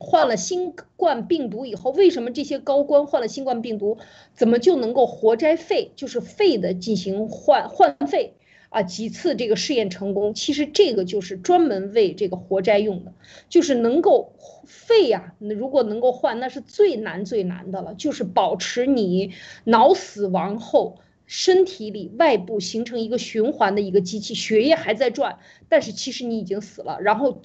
[0.03, 3.97] 患了新冠病毒以后，为什么这些高官患了新冠病毒，
[4.33, 8.35] 怎么就能够活摘肺，就是肺的进行换换肺
[8.69, 8.83] 啊？
[8.83, 13.13] 几次这个试验成功，其实这个就是专门为这个活摘用的，
[13.47, 14.33] 就是能够
[14.65, 19.31] 肺呀，如果能够换，那是最难最难的了，就是保持你
[19.63, 25.39] 脑死亡后身体里外部形成一个循环的一个机器，血液还在转，
[25.69, 27.41] 但是其实你已经死了，然后。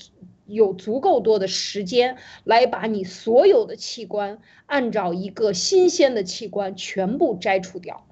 [0.48, 8.06] 有足够多的时间来把你所有的器官按照一个新鲜的器官全部摘除掉，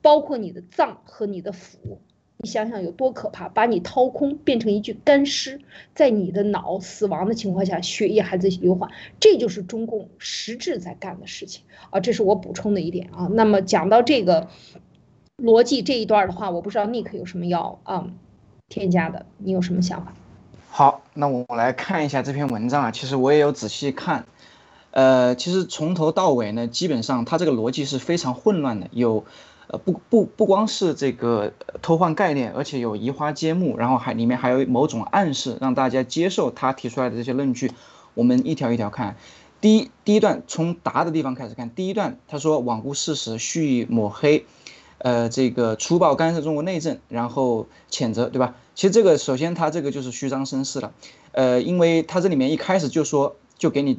[0.00, 1.98] 包括你的脏和你的腑，
[2.38, 3.48] 你想想有多可怕？
[3.48, 5.60] 把你掏空，变成一具干尸，
[5.94, 11.98] 在你的脑死亡的情况下，血液还在流淌，这就是中共实质在干的事情啊！
[12.00, 13.26] 这是我补充的一点啊。
[13.32, 14.48] 那么讲到这个
[15.36, 18.12] 逻辑这一段的话，我不知道 Nick 有什么要啊
[18.68, 20.14] 添加的，你有什么想法？
[20.72, 22.90] 好，那我来看一下这篇文章啊。
[22.92, 24.24] 其实我也有仔细看，
[24.92, 29.24] 呃，其实从头到尾呢，基本上它这个逻辑是非常混乱的，有，
[29.66, 31.52] 呃，不不不光是这个
[31.82, 37.72] 偷换概念，而且有移花接木，然后还里面还有某种暗示，让大家接受他提出来的这些论据。
[38.14, 39.16] 我们一条一条看，
[39.60, 44.46] 第一第一段从答的地方开始看，第一段他说罔顾事实，蓄意抹黑。
[45.02, 48.54] 呃，这个粗暴干涉中国内政，然后谴责，对吧？
[48.74, 50.92] 其实这个首先他这个就是虚张声势了，
[51.32, 53.98] 呃，因为他这里面一开始就说，就给你，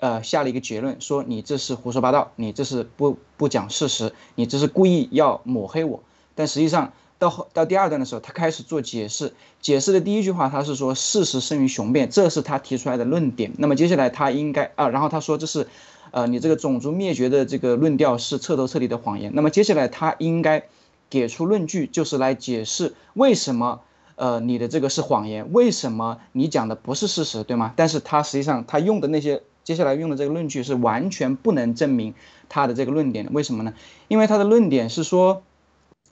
[0.00, 6.02] 呃，下了一个结论，说你这是胡说八道，你这是不不讲事实，你这是故意要抹黑我。
[6.34, 13.52] 但实际上到后到第二段的时候，他开始做解释，解释的第一句话他是说事实胜于雄辩，这是他提出来的论点。
[13.58, 15.68] 那么接下来他应该啊，然后他说这是。
[16.12, 19.32] 呃，你这个种族灭绝的这个论调是彻头彻底的谎言。
[19.34, 20.64] 那么接下来他应该
[21.08, 23.80] 给出论据，就是来解释为什么
[24.16, 27.72] 呃你的这个是谎言，为什么你讲的不是事实，对吗？
[27.76, 32.14] 但是他实际上他用的那些接下来用的这个论据是完全不能证明
[32.48, 33.30] 他的这个论点的。
[33.32, 33.74] 为什么呢？
[34.08, 35.42] 因为他的论点是说，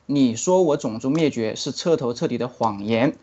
[0.07, 3.17] 你说我种族灭绝是彻头彻底的谎言。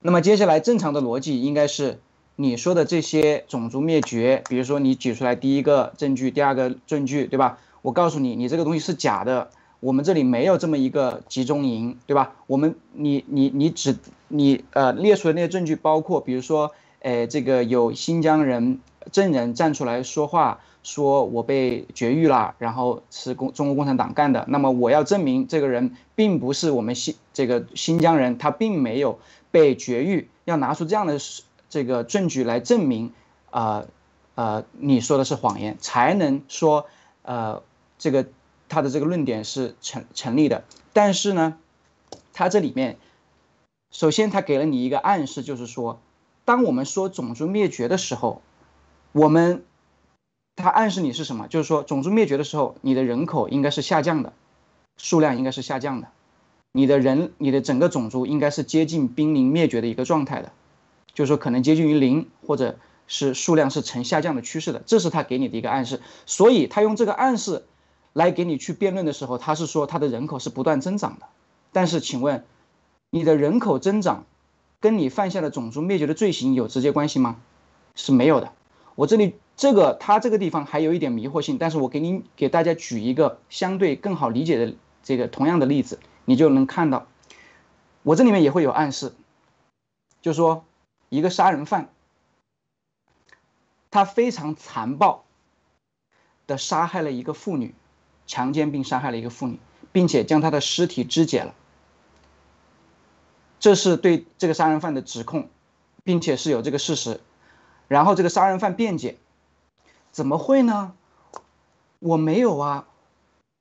[0.00, 2.00] 那么接下来正常的逻辑应该是。
[2.38, 7.58] 你说的这些种族灭绝，比如说你举出来第一个证据，第二个证据，对吧？
[7.80, 9.48] 我告诉你，你这个东西是假的，
[9.80, 12.34] 我们这里没有这么一个集中营，对吧？
[12.46, 13.96] 我们你你你只
[14.28, 29.18] 你呃列出的那些证据包括，比如说，呃这个有新疆人证人站出来说话，说我被绝育了，然后是共中国共产党干的，那么我要证明这个人并不是我们新这个新疆人，他并没有
[29.50, 31.18] 被绝育，要拿出这样的
[31.68, 33.12] 这个证据来证明，
[33.50, 33.86] 呃
[34.34, 36.86] 呃，你说的是谎言，才能说
[37.22, 37.62] 呃
[37.98, 38.26] 这个
[38.68, 40.64] 他的这个论点是成成立的。
[40.92, 41.58] 但是呢，
[42.32, 42.98] 他这里面。
[43.92, 46.00] 首先，他给了你一个暗示，就是说，
[46.44, 48.42] 当我们说种族灭绝的时候，
[49.12, 49.64] 我们，
[50.56, 51.46] 他暗示你是什么？
[51.46, 54.34] 就是说，种族灭绝的时候，你的人口应该是下降的，
[54.98, 56.08] 数量应该是下降的，
[56.72, 60.52] 你的人，你的整个种族应该是接近濒临灭绝的一个状态的，
[61.16, 66.02] 就是说，可能接近于零，或者是数量是呈下降的趋势的，这是他给你的一个暗示。
[66.26, 67.64] 所以，他用这个暗示
[68.12, 71.26] 来给你去辩论的时候，他是说他的人口是不断增长的。
[71.72, 72.44] 但是，请问？
[73.08, 74.26] 你的人口增长，
[74.78, 77.36] 跟你犯下的种族灭绝的罪行有直接关系吗？
[77.94, 78.52] 是没有的。
[78.94, 87.06] 我这里这个他这个地方还有一点迷惑性，但是我给你给大家举一个相对更好理解的这个同样的例子，你就能看到，
[88.02, 89.14] 我这里面也会有暗示，
[90.20, 90.65] 就说
[91.08, 91.90] 一个杀人犯，
[93.90, 95.24] 他非常残暴
[96.46, 97.74] 的杀害了一个妇女，
[98.26, 99.58] 强奸并杀害了一个妇女，
[99.92, 101.54] 并且将她的尸体肢解了。
[103.58, 105.48] 这是对这个杀人犯的指控，
[106.04, 107.20] 并且是有这个事实。
[107.88, 109.16] 然后这个杀人犯辩解
[110.12, 110.94] ：“怎么会呢？
[111.98, 112.88] 我没有啊！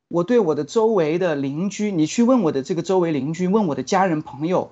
[0.08, 4.72] 我对我的周围的邻居，你去问我的这个周围邻居，问我的家人朋友，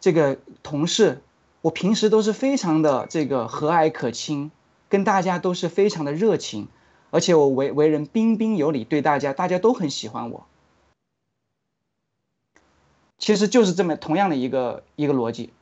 [0.00, 1.22] 这个同事，
[1.64, 4.50] 我平时都是非常的这个和蔼可亲，
[4.90, 6.68] 跟大家都是非常的热情，
[7.10, 10.44] 而且我为为人彬彬有礼，对大家大家都很喜欢我。”
[13.16, 15.54] 其实就是这么同样的一个一个逻辑，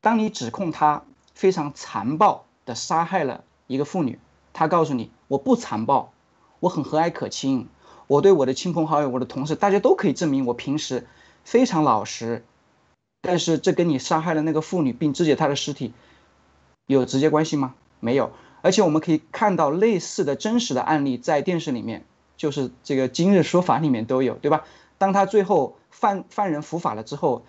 [0.00, 1.02] 当你指控他
[1.34, 4.18] 非常残暴的杀害了一个妇女，
[4.54, 6.14] 他告诉你我不残暴，
[6.58, 7.68] 我很和蔼可亲，
[8.06, 11.06] 我对我的亲朋好友、我的同事，大家都可以证明我平时
[11.44, 12.46] 非常老实，
[13.24, 15.92] 但是这跟你杀害了那个妇女并肢解她的尸体
[16.86, 17.74] 有直接关系吗？
[17.98, 18.30] 没有，
[18.62, 22.04] 而且我们可以看到类似的真实的案例在电视里面，
[22.36, 24.62] 就是这个《今日说法》里面都有，对吧？
[24.98, 25.76] 当他最后。
[25.94, 27.44] 犯犯人伏法了之后，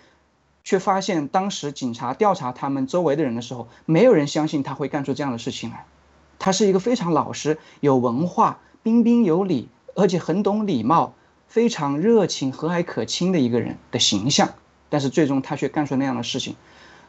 [0.63, 5.87] 却发现当时警察调查他们周围的人的时候，没有人相信他会干出这样的事情来。
[6.37, 11.15] 他是一个非常老实、有文化、彬彬有礼，而且很懂礼貌、
[11.47, 14.53] 非常热情、和蔼可亲的一个人的形象。
[14.89, 16.55] 但是最终他却干出那样的事情。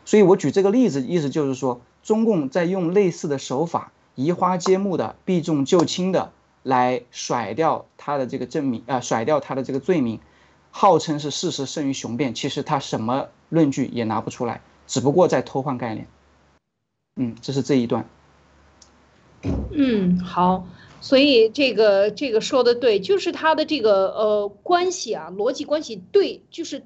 [0.04, 6.30] 所以我举这个例子，意思就是说，中共在用类似的手法，移花接木的、避重就轻的
[6.62, 10.20] 来甩掉他的这个证明，呃，甩掉他的这个罪名。
[10.70, 16.06] 号称是事实胜于雄辩，其实他什么论据也拿不出来，只不过在偷换概念。
[17.16, 18.08] 嗯，这是这一段。
[19.72, 20.68] 嗯，好，
[21.00, 26.84] 所以这个这个说的对，就是他的这个呃关系啊，逻辑关系对，就是。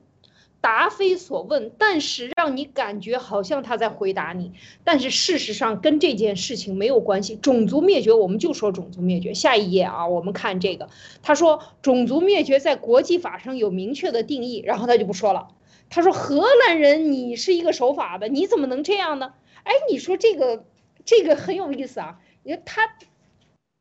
[0.61, 4.53] 答非所问，但是让你感觉好像他在回答你，
[4.85, 7.37] 但是事实上跟这件事情没有关系。
[7.37, 9.33] 种族灭绝，我们就说种族灭绝。
[9.33, 10.89] 下一页啊，我们看这个，
[11.23, 15.49] 他说种族灭绝在国际法上有明确的定义，然后他就不说了。
[15.89, 19.33] 他说荷兰人，你是一个守法的，你怎么能这样呢？
[19.65, 20.65] 哎，你说这个
[21.05, 22.21] 这个很有意思啊。
[22.43, 22.95] 你看他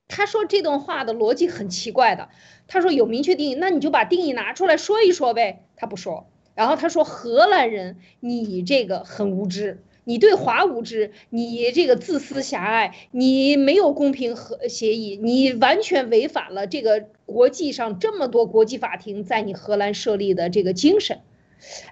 [0.08, 2.30] 他说这段话的逻辑很奇怪的。
[2.68, 5.66] 他说有明确定义，那你就把定义拿出来说一说呗。
[5.76, 6.28] 他不说。
[6.60, 21.20] 然后他说：“荷兰人，你这个很无知，你对华无知，你这个自私狭隘，你没有公平和协议，你完全违反了这个国际上这么多国际法庭在你荷兰设立的这个精神。”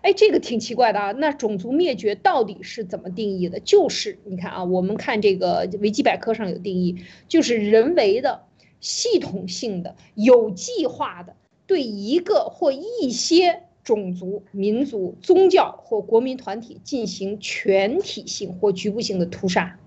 [0.03, 1.11] 哎，这个挺奇怪的啊。
[1.13, 3.61] 那种族灭绝到底是怎么定义的？
[3.61, 6.97] 就是你看啊，我们看这个维基百科上有定义，
[7.29, 8.41] 就是人为的、
[8.81, 13.61] 系统性的、有计划的对一个或一些。
[13.87, 19.79] 种族、民族、宗教或国民团体进行全体性或局部性的屠杀，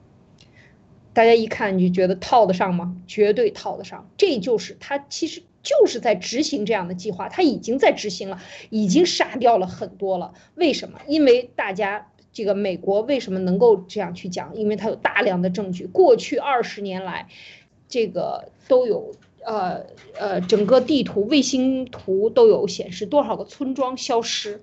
[1.13, 2.97] 大家一看就觉得套得上吗？
[3.07, 4.09] 绝对套得上。
[4.17, 8.41] 这就是他其实就是在执行这样的计划，他已经在执行了，
[8.71, 10.33] 已经杀掉了很多了。
[10.55, 10.99] 为什么？
[11.07, 14.57] 因为大家这个美国为什么能够这样去讲？
[14.57, 17.29] 因为他有大量的证据，过去二十年来，
[17.87, 19.13] 这个都有。
[19.45, 19.87] 呃
[20.19, 24.63] 呃，整个地图、卫星图都有显示多少个村庄消失，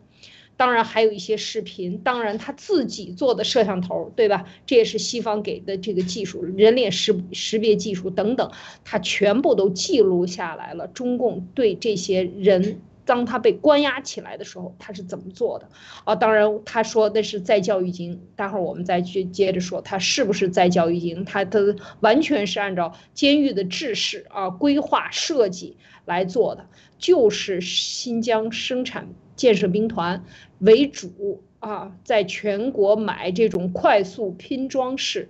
[0.55, 4.45] 当然还有一些视频，当然他自己做的摄像头，对吧？
[4.65, 8.51] 这也是西方给的这个技术，人脸识识别技术等等，
[8.83, 10.87] 他全部都记录下来了。
[10.87, 15.69] 中共对这些人当他被关押起来的时候，他是怎么做的？
[16.03, 26.67] 啊，当然他说那是在教育营，待会儿我们再去接着说他是不是在教育营，他的完全是按照监狱的制式啊规划设计来做的，
[26.99, 30.23] 就是新疆生产建设兵团
[30.59, 35.29] 为主啊，在全国买这种快速拼装式。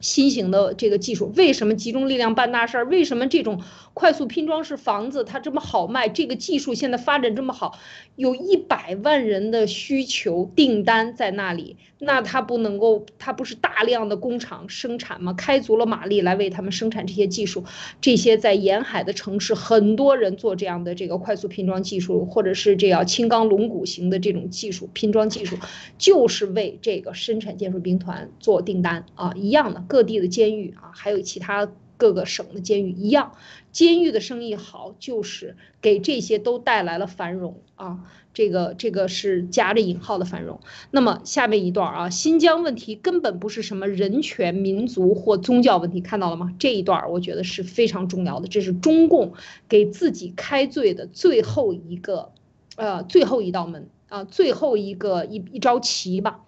[0.00, 2.86] 新型的这个技术，为什么集中力量办大事儿？
[2.86, 3.60] 为什么这种
[3.98, 6.08] 快速拼装式房子它这么好卖？
[6.08, 7.76] 这个技术现在发展这么好，
[8.14, 15.32] 有一百万人的需求订单在那里，那它不能够，它不是大量的工厂生产吗？
[15.32, 17.64] 开足了马力来为他们生产这些技术，
[18.00, 25.56] 这些在沿海的城市，很多人做这样的这个快速拼装技术，或者是这样轻钢龙骨型的这种技术拼装技术，
[25.98, 29.84] 就是为这个生产建设兵团做订单啊，一样的。
[29.88, 33.32] 各地的监狱啊，还有其他各个省的监狱一样，
[33.78, 38.00] 监狱的生意好，就是给这些都带来了繁荣啊。
[38.34, 40.58] 这个这个是夹着引号的繁荣。
[40.90, 46.52] 那么下面一段啊，新疆问题根本不是什么人权、民族或宗教问题，看到了吗？
[46.58, 49.34] 这一段我觉得是非常重要的，这是中共
[49.68, 52.32] 给自己开罪的最后一个，
[52.74, 56.40] 呃，最后一道门啊，最后一个一一招棋吧。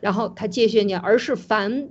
[0.00, 1.90] 然后他接续讲，而是凡。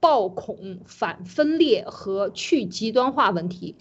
[0.00, 3.74] 暴恐、反分裂和去极端化问题，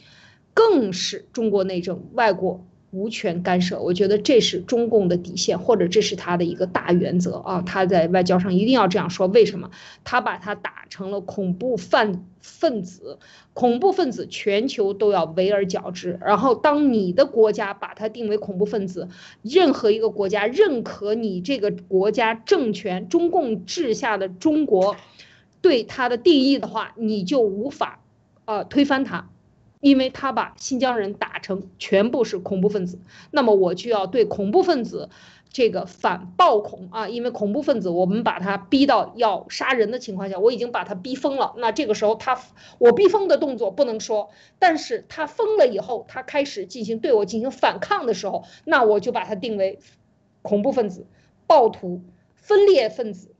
[0.53, 3.79] 更是中国内政，外国无权干涉。
[3.79, 7.61] 我觉得这是中共的底线，或者这是他的一个大原则啊！
[7.65, 9.27] 他在外交上一定要这样说。
[9.27, 9.71] 为什么？
[10.03, 13.17] 他把它打成了恐怖犯分子，
[13.53, 16.19] 恐怖分子全球都要围而剿之。
[16.21, 19.09] 然后，当你的国家把它定为恐怖分子，
[19.41, 24.95] 任何一个国家认可你这个国家政权，中共治下的中国。
[25.61, 28.01] 对他的定义的话，你就无法，
[28.43, 29.29] 呃，推翻他，
[29.83, 32.99] 因为他把新疆人打成全部是恐怖分子，
[33.31, 35.09] 那么我就要对恐怖分子
[35.51, 42.39] 这个反暴恐啊，因为恐怖分子我们把他逼到要杀人的情况下，我已经把他逼疯了，那这个时候他
[42.79, 49.79] 我逼疯的动作不能说，但是他疯了以后，他开始进行对我进行反抗的时候，那我就把他定为
[50.41, 51.05] 恐怖分子、
[51.45, 52.01] 暴徒、
[52.35, 53.32] 分裂分子。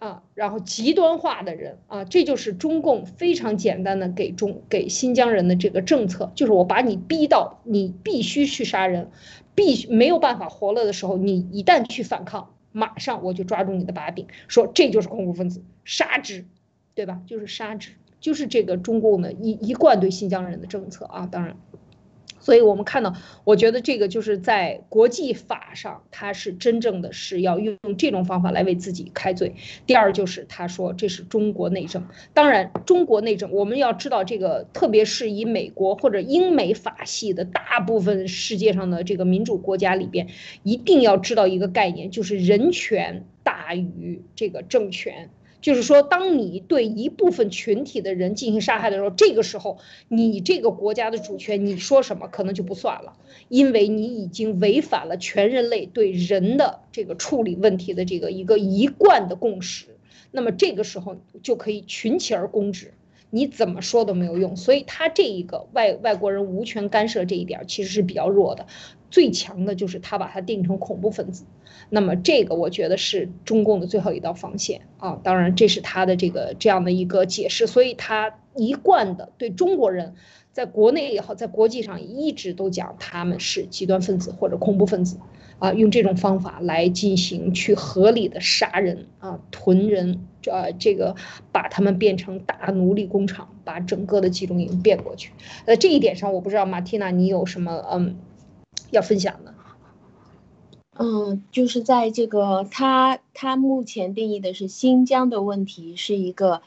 [0.00, 9.10] 啊，然后极端化的人啊，这就是中共非常简单的给中给新疆人的这个政策，就是我把你逼到你必须去杀人，
[9.54, 16.46] 必须没有办法活了的时候，你一旦去反抗，马上我就抓住你的把柄，说这就是恐怖分子，杀之，
[16.94, 17.20] 对吧？
[17.26, 21.58] 就是杀之，就是这个中共的一一贯对新疆人的政策啊，当然。
[22.40, 23.14] 所以我们看到，
[23.44, 29.54] 我觉得这个就是在国际法上，他是真正的是要用这种方法来为自己开罪。
[29.86, 40.28] 第二就是他说这是中国内政，当然中国内政我们要知道这个，特别是以美国或者英美法系的大部分世界上的这个民主国家里边，
[40.62, 45.30] 一定要知道一个概念，就是人权大于这个政权。
[45.60, 53.16] 就是说，当你对一部分群体的人进行杀害的时候，这个时候你这个国家的主权，你说什么可能就不算了，
[53.48, 59.96] 因为你已经违反了全人类对人的这个处理问题的这个一个一贯的共识。
[60.32, 62.94] 那么这个时候就可以群起而攻之，
[63.30, 64.56] 你怎么说都没有用。
[64.56, 68.66] 所以他这一个外外国人无权干涉这一点其实是比较弱的，
[69.10, 71.44] 最强的就是他把它定成恐怖分子。
[71.88, 80.14] 那么这个我觉得是中共的最后一道防线啊，当然这是他的这个这样的一个解释，所以他一贯的对中国人，
[80.52, 85.18] 在国内也好，在国际上一直都讲他们是极端分子或者恐怖分子，
[85.58, 91.16] 啊，用这种方法来进行去合理的杀人啊，囤人，呃，这个
[91.50, 95.32] 把他们变成大奴隶工厂，把整个的集中营变过去，
[95.64, 98.16] 呃，这一点上我不知道马蒂娜你有什么嗯
[98.90, 99.54] 要分享的。
[100.98, 106.62] 嗯，就是在这个他他目前定义的是新疆的问题是一个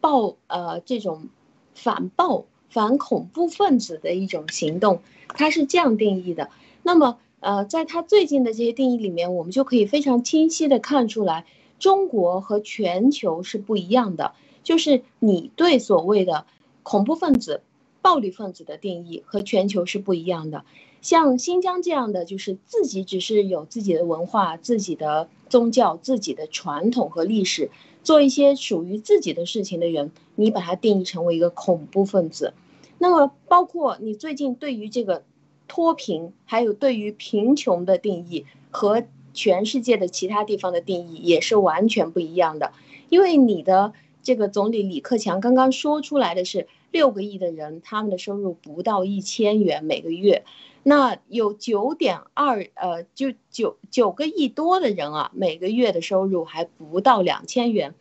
[0.00, 1.28] 暴呃这种
[1.74, 6.50] 反暴反恐怖分子的一种行动，他是这样定义的。
[6.82, 11.46] 那么呃，在他最近的这些定义里面，我们就可以非常清晰的看出来，
[11.78, 14.32] 中国和全球是不一样的。
[14.64, 16.46] 就是你对所谓的
[16.82, 17.62] 恐怖分子、
[18.02, 20.64] 暴力分子的定义和全球是不一样的。
[21.00, 27.70] 像新疆这样的，就是自己只是有自己的文化、自己的宗教、自己的传统和历史，
[28.02, 32.52] 做一些属于自己的事情的人，你把它定义成为一个恐怖分子。
[32.98, 35.22] 那么，包括你最近对于这个
[35.68, 42.72] 脱贫，还有对于贫穷的定义，和全世界的其他地方的定义也是完全不一样的。
[43.08, 43.92] 因为你的
[44.22, 50.44] 这个总理李克强刚刚说出来的是，六个亿的人，他们的收入不到一千元每个月。
[50.88, 57.94] 那有九点二呃，就九九个亿多的人啊，每个月的收入还不到两千元。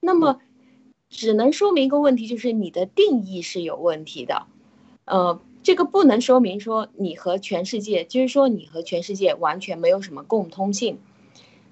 [0.00, 0.40] 那么，
[1.08, 4.46] 只能说明一个问题，就是你的定义是有问题的。
[5.04, 10.98] 呃，这个不能说明说你和全世界，就是说你和全世界完全没有什么共通性。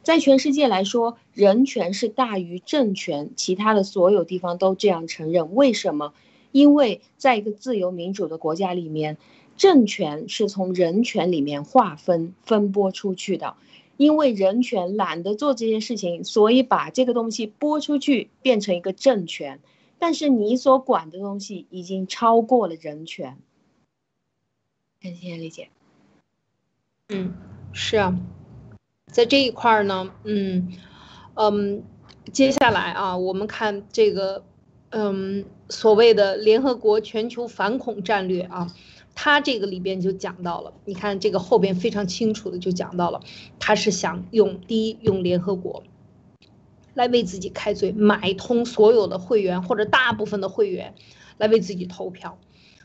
[0.04, 5.52] 在全世界来说，人权是大于政权，其他的所有地方都这样承认。
[5.56, 6.12] 为什么？
[6.52, 9.18] 因为在一个自由民主的国家里面，
[9.60, 13.56] 政权是从人权里面划分分拨出去的。
[13.98, 19.60] 因为人权懒得做这些事情，所以把这个东西拨出去变成一个政权。
[19.98, 23.36] 但是你所管的东西已经超过了人权。
[25.02, 25.68] 感谢理解。
[27.10, 27.34] 嗯，
[27.74, 28.18] 是啊。
[29.12, 30.72] 在这一块儿呢，嗯，
[31.34, 31.82] 嗯，
[32.32, 34.42] 接下来啊，我们看这个，
[34.88, 38.74] 嗯，所谓的联合国全球反恐战略啊，
[39.22, 43.20] 他这个里边就讲到了，你看这个后边非常清楚的就讲到了，
[43.58, 45.82] 他是想用第一用联合国
[46.94, 50.94] 来为自己开罪，买通所有的会员或者大部分的会员
[51.36, 52.38] 来为自己投票。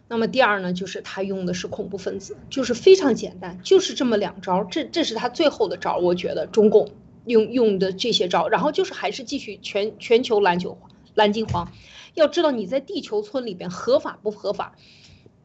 [0.09, 6.89] 那么第二呢，就是他用的是恐怖分子，就是非常简单，就是这么两招，这这是他最后的招，我觉得中共
[7.25, 10.77] 用用的这些招，然后就是还是继续全全球蓝酒
[11.13, 11.71] 蓝金黄，
[12.13, 14.75] 要知道你在地球村里边合法不合法，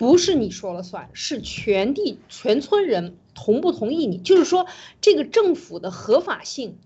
[0.01, 4.67] 不是你说了算，是全地全村人同不同意你，就是说
[5.03, 6.79] 这个政府的合法性，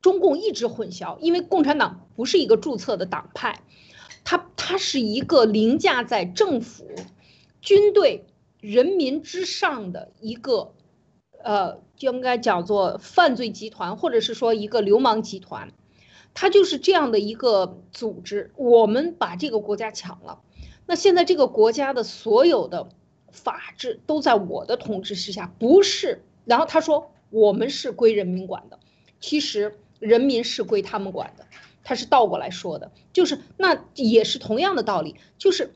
[0.00, 3.60] 中共一直混淆，因为共产党不是一个注册的党派。
[4.24, 6.88] 它它是一个凌驾在政府、
[7.60, 8.24] 军队、
[8.58, 10.72] 人民之上的一个，
[11.42, 15.74] 呃，就应该叫做犯罪集团，或者是说一个流氓集团，
[16.32, 18.50] 它就是这样的一个组织。
[18.56, 20.40] 我们把这个国家抢了，
[20.86, 22.88] 那现在这个国家的所有的
[23.30, 26.22] 法治都在我的统治之下，不是？
[26.44, 28.78] 然后他说我们是归人民管的，
[29.20, 31.46] 其实人民是归他们管的。
[31.86, 35.74] 他是倒过来说的，就是那也是同样的道理，就是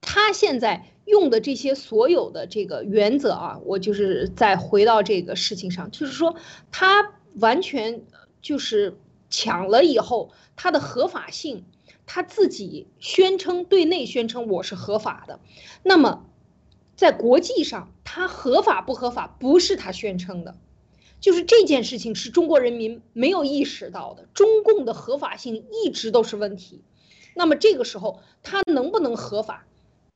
[0.00, 6.36] 他现在用的这些所有的这个原则啊，我就是再回到这个事情上，就是说
[6.70, 8.02] 他完全
[8.40, 8.96] 就是
[9.28, 11.64] 抢了以后，他的合法性，
[12.06, 15.40] 他自己宣称对内宣称我是合法的，
[15.82, 16.24] 那么
[16.96, 20.56] 在国际上他合法不合法不是他宣称的。
[21.18, 26.82] 就是这件事情是中国人民没有意识到的，中共的合法性一直都是问题。
[27.34, 29.66] 那么这个时候他能不能合法？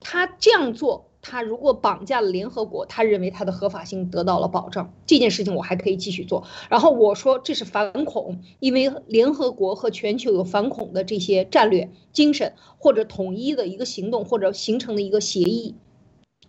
[0.00, 4.92] 他这样做，他如果绑架了联合国，他认为他的合法性得到了保障。
[5.06, 6.44] 这件事情我还可以继续做。
[6.70, 15.76] 然后我说这是反恐，因为联合国和全球有反恐的这些战略精神，或者统一的一个行动，或者形成的一个协议。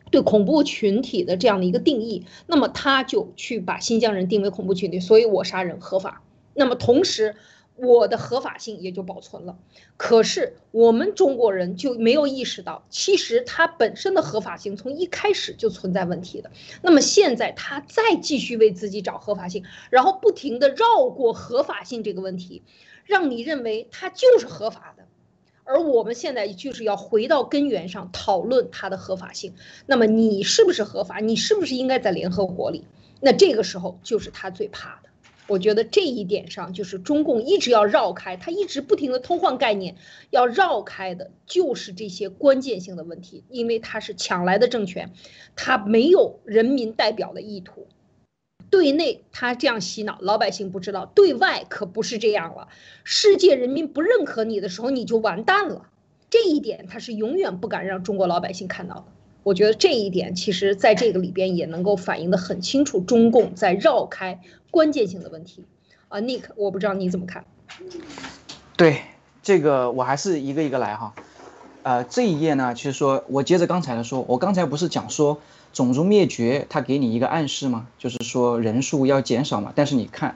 [0.09, 6.21] 对恐怖群体的这样的一个定义，那么他就去把新疆人定为恐怖群体，所以我杀人合法。
[6.53, 7.37] 那么同时，
[7.81, 9.57] 我的合法性也就保存了。
[9.97, 16.51] 可是我们中国人就没有意识到，其实它本身的合法性从一开始就存在问题的。
[16.83, 22.61] 那么现在他再继续为自己找合法性，然后不停的绕过合法性这个问题，
[23.05, 25.05] 让你认为它就是合法的。
[25.63, 29.53] 而我们现在就是要回到根源上讨论它的合法性。
[29.85, 31.19] 那么你是不是合法？
[31.19, 32.85] 你是不是应该在联合国里？
[33.21, 35.09] 那这个时候就是他最怕的。
[35.51, 39.97] 我觉得这一点上就是中共一直要绕开，他一直不停的偷换概念，
[40.29, 45.11] 要绕开的就是这些关键性的问题，因为他是抢来的政权，
[45.57, 47.87] 他没有人民代表的意图。
[48.69, 52.69] 对内他这样洗脑，老百姓不知道；对外可不是这样了。
[53.03, 55.89] 世界人民不认可你的时候，你就完蛋了。
[56.29, 59.05] 这一点他是永远不敢让中国老百姓看到的。
[59.43, 64.39] 我觉得这一点其实在这个里边也能够反映的很清楚，中共在绕开
[64.69, 65.63] 关键性的问题。
[66.09, 67.45] 啊，Nick，我不知道你怎么看？
[68.77, 69.01] 对
[69.41, 71.13] 这个，我还是一个一个来哈。
[71.83, 75.39] 呃，这一页呢，其实说我接着刚才的说，我刚才不是讲说。
[75.73, 77.87] 种族灭绝，它给你一个暗示吗？
[77.97, 79.71] 就是说人数要减少嘛。
[79.73, 80.35] 但是你看，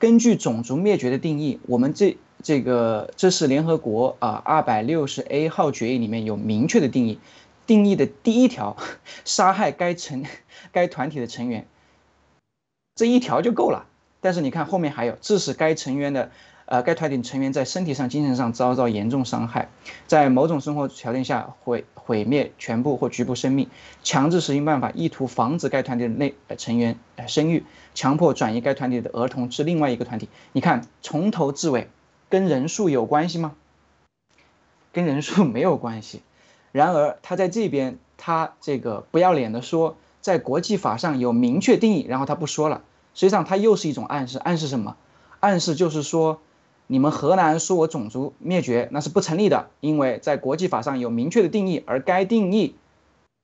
[0.00, 7.20] 根据种族灭绝的定义，我们这这个这是联合国啊二百六十 A 号决议里面有明确的定义，
[7.66, 8.76] 定义的第一条，
[9.24, 10.24] 杀害该成
[10.72, 11.66] 该团体的成员，
[12.94, 13.86] 这一条就够了。
[14.20, 16.30] 但是你看后面还有，致使该成员的。
[16.68, 19.68] 呃，该团体成员在身体上、精神上遭到严重伤害，
[20.08, 23.70] 在某种生活条件下毁毁灭全部或局部生命，
[24.02, 27.64] 强制实行办法，意图防止该团体内成员呃生育，
[27.94, 30.28] 强迫转移该团体的儿童至另外一个团体。
[30.50, 31.88] 你看，从头至尾
[32.28, 33.54] 跟人数有关系吗？
[34.92, 36.20] 跟人数没有关系。
[36.76, 42.82] 然而他在这边，他这个不要脸的说，在国际法上有明确定义，然后他不说了。
[43.14, 44.94] 实际上他又是一种暗示，暗示什么？
[45.40, 46.38] 暗示就是说，
[46.86, 52.74] 你们荷兰说我种族灭绝，那是不成立的，因为在国际法上有明确的定义，而该定义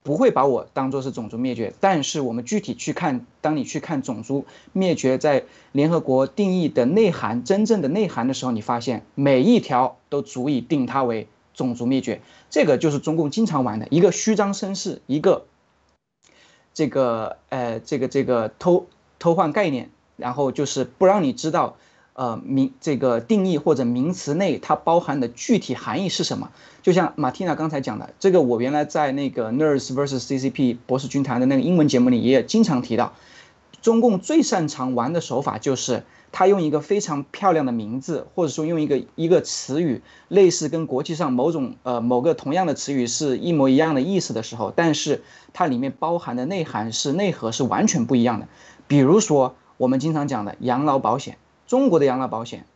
[0.02, 1.72] 不会把我当做是种族灭绝。
[1.80, 12.20] 但是我们具体去看，当你去看种族灭绝在联合国定义的内涵，真正的内涵的时候，你发现每一条都足以定它为种族灭绝。
[12.50, 15.46] 这个就是中共经常玩的一个虚张声势，一个
[16.74, 18.86] 这个呃这个这个偷
[19.18, 21.76] 偷换概念，然后就是不让你知道。
[22.14, 26.50] 呃，名这个定义或者名词内它包含的具体含义是什么？
[26.82, 33.14] 就像马蒂娜刚才讲的，这个我原来在那个 Nurse vs CCP 博士军团的那个英文节目里也经常提到，
[33.82, 45.22] 中共最擅长玩的手法就是他用一个非常漂亮的名字，或者说用一个一个词语，类似跟国际上某种呃某个同样的词语是一模一样的意思的时候，但是
[45.52, 48.48] 它里面包含的内涵是内核是完全不一样的。
[48.86, 51.36] 比如说我们经常讲的养老保险。
[51.66, 52.66] 中国的养老保险，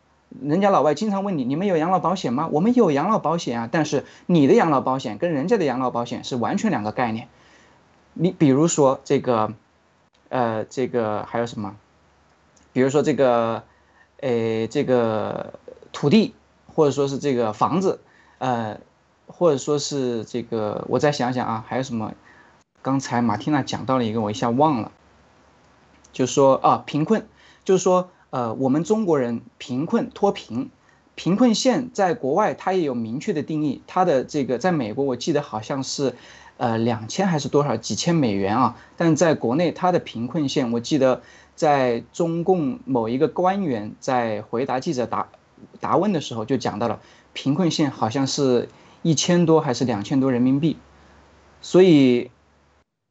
[0.41, 2.49] 人家老外经常问你，你们有养老保险吗？
[2.51, 7.27] 我们有养老保险啊，但是你的养老保险跟人家的养老保险是完全两个概念。
[8.13, 9.53] 你比如说这个，
[10.29, 11.75] 呃，这个还有什么？
[12.73, 13.63] 比如说这个，
[14.19, 15.53] 呃，这个
[15.91, 16.33] 土地，
[16.73, 17.99] 或者说是这个房子，
[18.37, 18.79] 呃，
[19.27, 22.13] 或者说是这个，我再想想啊，还有什么？
[22.81, 24.91] 刚才马蒂娜讲到了一个，我一下忘了，
[26.11, 27.25] 就说啊，贫困，
[27.63, 28.09] 就是说。
[28.29, 30.69] 呃，我们中国人贫困脱贫，
[31.15, 33.81] 贫困线在国外它也有明确的定义。
[33.87, 36.13] 它的这个在美国我记得好像是，
[36.57, 38.75] 呃，两千还是多少几千美元啊？
[38.97, 41.21] 但在国内它的贫困线，我记得
[41.55, 45.29] 在中共某一个官员在回答记者答
[45.79, 46.99] 答问的时候就讲到了，
[47.33, 48.69] 贫困线好像是
[49.03, 50.77] 一千多还是两千多人民币。
[51.61, 52.31] 所以，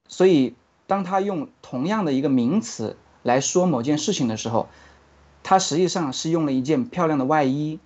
[0.08, 0.54] 所以
[0.86, 4.68] 当他用同样的一个名词来说某件事情的时候，
[5.42, 7.78] 它实际上是用了一件漂亮的外衣，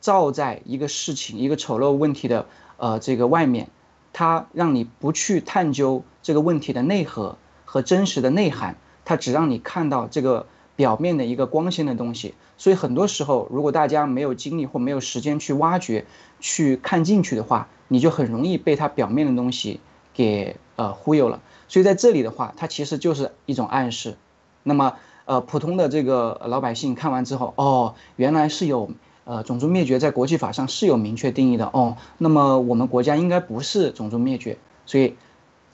[0.00, 2.46] 罩在一个事情、一个丑陋问题的
[2.76, 3.68] 呃这个外面，
[4.14, 7.36] 它让你不去探究这个问题的内核
[7.66, 12.32] 和真实的内涵，它只让你看到这个表面的一个光鲜的东西。
[12.56, 16.06] 所以很多时候，如果大家没有精力或没有时间去挖掘、
[16.40, 19.80] 去看进去的话，你就很容易被它表面的东西
[20.14, 21.42] 给呃忽悠了。
[21.68, 24.16] 所以在这里的话，它其实就是一种暗示。
[24.62, 24.94] 那么。
[25.26, 28.90] 呃，普通的这个老百姓看完之后，哦，原来是有，
[29.24, 31.96] 呃，种族灭绝在国际法上是有明确定义的哦。
[32.18, 35.16] 那么我们国家应该不是种族灭绝，所以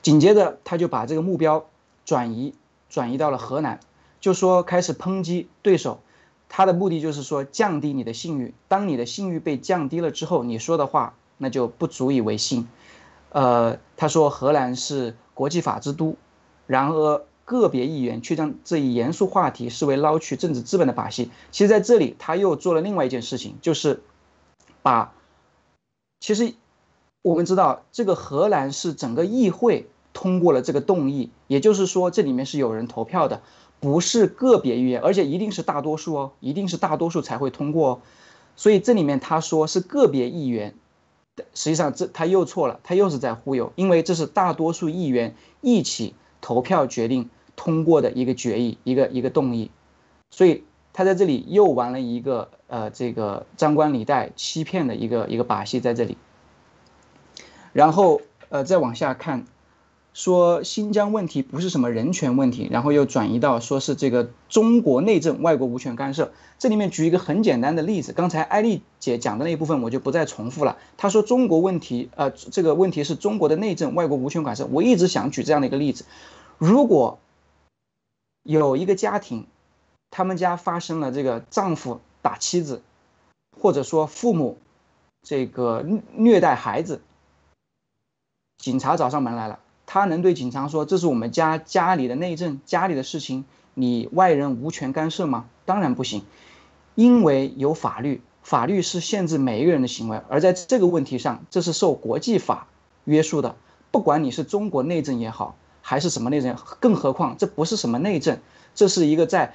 [0.02, 1.66] 紧接着他就把这个目标
[2.04, 2.54] 转移
[2.88, 3.80] 转移到了河南，
[4.20, 6.00] 就说开始抨击对手，
[6.48, 8.54] 他的目的就是说降低你的信誉。
[8.68, 12.68] 当你的信誉被降低了之后，你说的话那就不足以为信。
[13.30, 16.16] 呃，他说荷兰是国际法之都，
[16.66, 17.24] 然而。
[17.50, 21.32] 个别议员却将这一严肃话题视为捞取政治资本的把戏。
[21.50, 24.04] 其实，在这里他又做了另外一件事情，就是
[24.82, 25.12] 把
[26.20, 26.54] 其实
[27.22, 33.42] 我们知道，这个荷兰是整个议会通过了这个动议，也就是说，这里面是有人投票的，
[33.80, 38.00] 不是个别议员，而且一定是大多数哦，一定是大多数才会通过哦。
[38.54, 40.76] 所以这里面他说是个别议员，
[41.52, 47.28] 实际上这他又错了，他又是在忽悠，因为这是大多数议员一起投票决定。
[47.62, 49.70] 通过的一个决议，一个一个动议，
[50.30, 56.16] 所以他在这里又玩了一个呃这个张冠李戴、欺骗的一个一个把戏在这里。
[57.74, 59.44] 然后呃再往下看，
[60.14, 66.32] 说新疆问题不是什么人权问题，然后又转移到说是这个中国内政，外国无权干涉。
[66.58, 70.78] 这里面举一个很简单的例子，刚才艾丽姐讲的那一部分我就不再重复了。
[70.96, 74.66] 她说中国问题呃这个问题是中国的内政，外国无权干涉。
[74.72, 76.06] 我一直想举这样的一个例子，
[76.56, 77.18] 如果。
[78.58, 79.46] 有一个家庭，
[80.10, 82.82] 他们家发生了这个丈夫打妻子，
[83.56, 84.58] 或者说父母
[85.22, 85.86] 这个
[86.16, 87.00] 虐待孩子，
[88.58, 93.44] 警察找上门来了，他能对警察说这是我们家家里的内政，家里的事情，
[93.74, 95.48] 你外人无权干涉吗？
[95.64, 96.24] 当然不行，
[96.96, 102.66] 因为有法律，法律是限制每一个人的行为，而在这个问题上，这是受国际法
[103.04, 103.54] 约束的，
[103.92, 105.54] 不管你是中国内政也好。
[105.82, 106.56] 还是什么内政？
[106.80, 108.38] 更何况这不是什么内政，
[108.74, 109.54] 这是一个在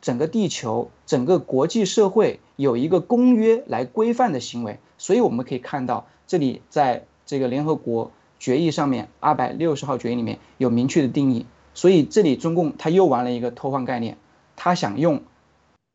[0.00, 4.78] 整个地球、整个国际社会有一个公约来规范的行为。
[4.98, 11.46] 所以我们可以看到，这里在这个联合国决议上面，二百六十号决议里面有明确的定义。
[11.74, 14.16] 所以这里中共他又玩了一个偷换概念，
[14.56, 15.22] 他想用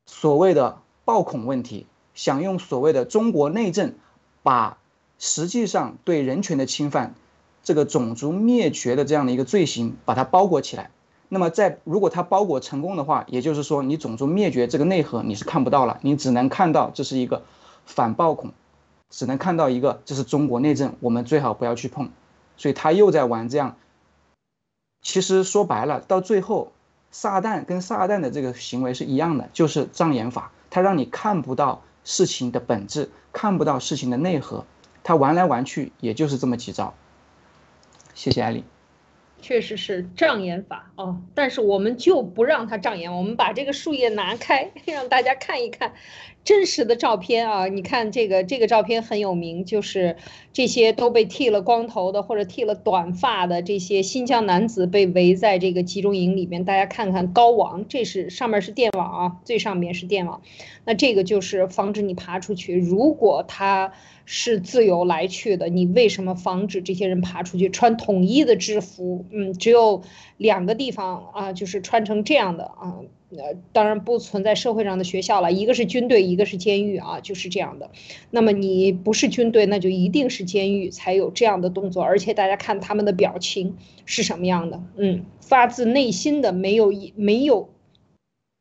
[0.05, 3.95] 所谓的暴恐问题，想用所谓的中国内政，
[4.43, 4.77] 把
[5.17, 7.15] 实际上对人权的侵犯，
[7.63, 10.91] 这个种族灭绝的这样的一个罪行，把它包裹起来。
[11.29, 17.43] 那么在如果它包裹成功的话，也就是说你种族灭绝这个内核你是看不到了，你只能看到这是一个
[17.85, 18.51] 反暴恐，
[19.09, 22.09] 只能看到一个这是中国内政，我们最好不要去碰。
[22.57, 23.77] 所以他又在玩这样。
[25.01, 26.71] 其实说白了，到最后，
[27.11, 34.65] 撒旦跟撒旦的这个行为是一样的，就是障眼法，他让你看不到事情的本质，看不到事情的内核。
[35.03, 36.93] 他玩来玩去，也就是这么几招。
[38.21, 38.63] 谢谢艾丽。
[39.41, 45.93] 确实是障眼法哦，但是我们就不让它障眼，我们把这个树叶拿开， 让大家看一看
[46.43, 47.67] 真实的照片啊！
[47.67, 50.17] 你看这个这个照片很有名，就是
[50.51, 56.65] 这些都被剃了光头的或者剃了短发的这些新疆男子被围在这个集中营里面。
[56.65, 60.41] 大家看看高网，这是上面是电网啊，最上面是电网，
[60.85, 62.75] 那这个就是防止你爬出去。
[62.77, 63.93] 如果他。
[64.23, 67.69] 是自由来去的，你为什么防止这些人爬出去？
[67.69, 70.03] 穿统一的制服，嗯，只有
[70.37, 72.99] 两个地方啊，就是穿成这样的啊，
[73.37, 77.89] 呃，当然不存在社会上的学校了，一个是军队，一个是监狱啊，就是这样的。
[78.29, 87.69] 那么你不是军队，那就一定是监狱才有这样的动作，而且大家看他们的表情是什么样的，嗯，发自内心的，没有一没有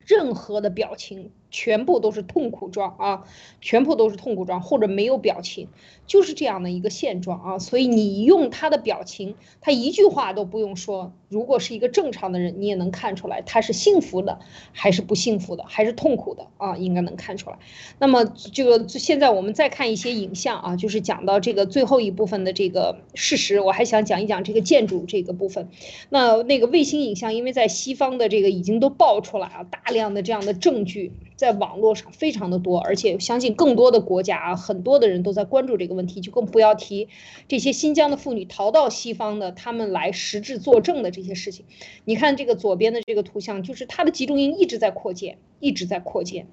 [0.07, 1.31] 任何的表情。
[1.51, 3.25] 全部都是痛苦状啊，
[3.61, 5.69] 全部都是痛苦状，或者没有表情，
[6.07, 7.59] 就是这样的一个现状啊。
[7.59, 11.13] 所以你用他的表情，他一句话都不用说。
[11.29, 14.41] 如果是一个正常的人，你也能看出来他是幸福的
[14.73, 17.59] 还是不幸福的，还是痛苦的啊，应该能看出来。
[18.01, 25.69] 那么这个现在我们再看一些影像啊，就是讲到这个最后一部分的这个事实，我还想讲一讲这个建筑这个部分。
[26.09, 31.13] 那那个卫星影像，因为在西方的这个已经都爆出来啊，大量的这样的证据。
[31.41, 37.09] 在网络上非常的多，而且相信更多的国家啊，很多的人都在关注这个问题，就更不要提
[37.49, 41.65] 这些新疆的妇女逃到西方的，他们来实质作证的这些事情。
[42.05, 46.47] 你看这个左边的这个图像，就是它的集中营一直在扩建，一直在扩建。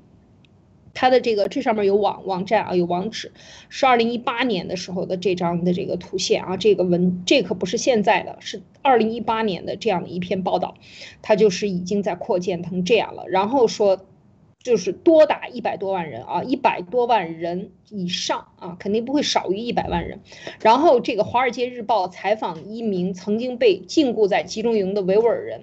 [0.93, 3.33] 它的这个这上面有网网站啊，有网址，
[3.67, 10.75] 是二零一八年的时候的这张的这个图线啊，这个文这可不是现在的，是二零一八年的这样的一篇报道，
[11.21, 13.99] 它就是已经在扩建成这样了，然后说。
[14.67, 20.19] 就是多达一百多万人啊，一百多万人以上啊，肯定不会少于一百万人。
[20.61, 25.61] 然后这个《华尔街日报》采访一名曾经被禁锢在集中营的维吾尔人，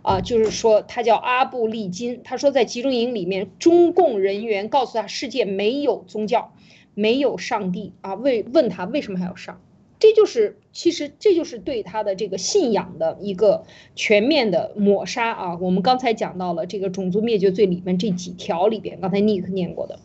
[0.00, 6.54] 啊，就是说他叫阿布利金，他说在集中营里面，中共人员告诉他世界没有宗教，
[6.94, 9.60] 没有上帝啊，问问他为什么还要上。
[9.98, 15.58] 这就是，其实这就是对他的这个信仰的一个全面的抹杀啊！
[15.58, 19.98] 我们刚才讲到了这个种族灭绝罪里面这几条里边，刚才 Nick 念过的，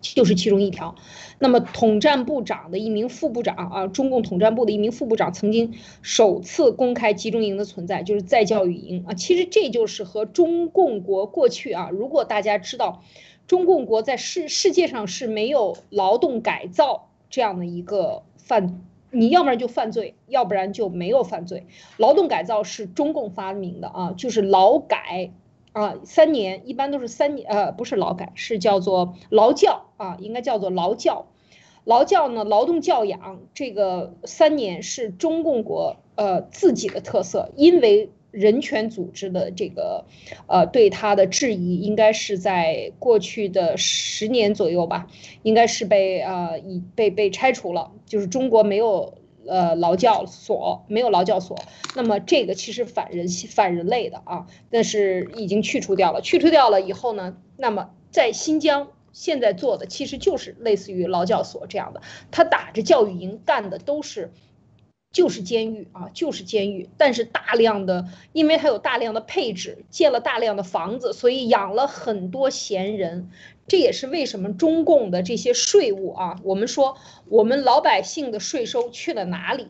[0.00, 0.96] 就是其中一条。
[1.38, 9.14] 那么统战部长的一名副部长啊，中共统战部的一名副部长曾经首次公开集中营的存在，就是在教育营啊。
[9.14, 13.04] 其实这就是和中共国过去啊，如果大家知道，
[13.46, 18.82] 中共国在世世界上是没有劳动改造这样的一个犯。
[19.14, 21.66] 你要不然就犯罪，要不然就没有犯罪。
[21.96, 25.30] 劳动改造是中共发明的啊，就是劳改
[25.72, 31.26] 啊，三年一般都是三年，呃，不是劳改，是叫做劳教啊，应该叫做劳教。
[31.84, 38.10] 劳教呢，劳动教养这个三年是中共国呃自己的特色，因为。
[38.34, 40.04] 人权组织的这个，
[40.48, 45.06] 呃，对他的质疑，应该是在过去的十年左右吧，
[45.44, 49.14] 应该是被呃已被被拆除了，就是中国没有
[49.46, 51.56] 呃劳教所，没有劳教所，
[51.94, 64.32] 那么这个其实反人反人类的啊，但是已经去除掉了，去除掉了以后呢，那么在新疆现在做的其实就是类似于劳教所这样的，他打着教育营干的都是。
[65.14, 66.90] 就是监狱啊，就是监狱。
[66.98, 73.30] 但是大量的，因为它有大量的配置，建了大量的房子，所以养了很多闲人。
[73.66, 76.98] 这也是为什么中共的这些税务啊，我们说
[77.30, 79.68] 我们老百姓的税收去了哪里？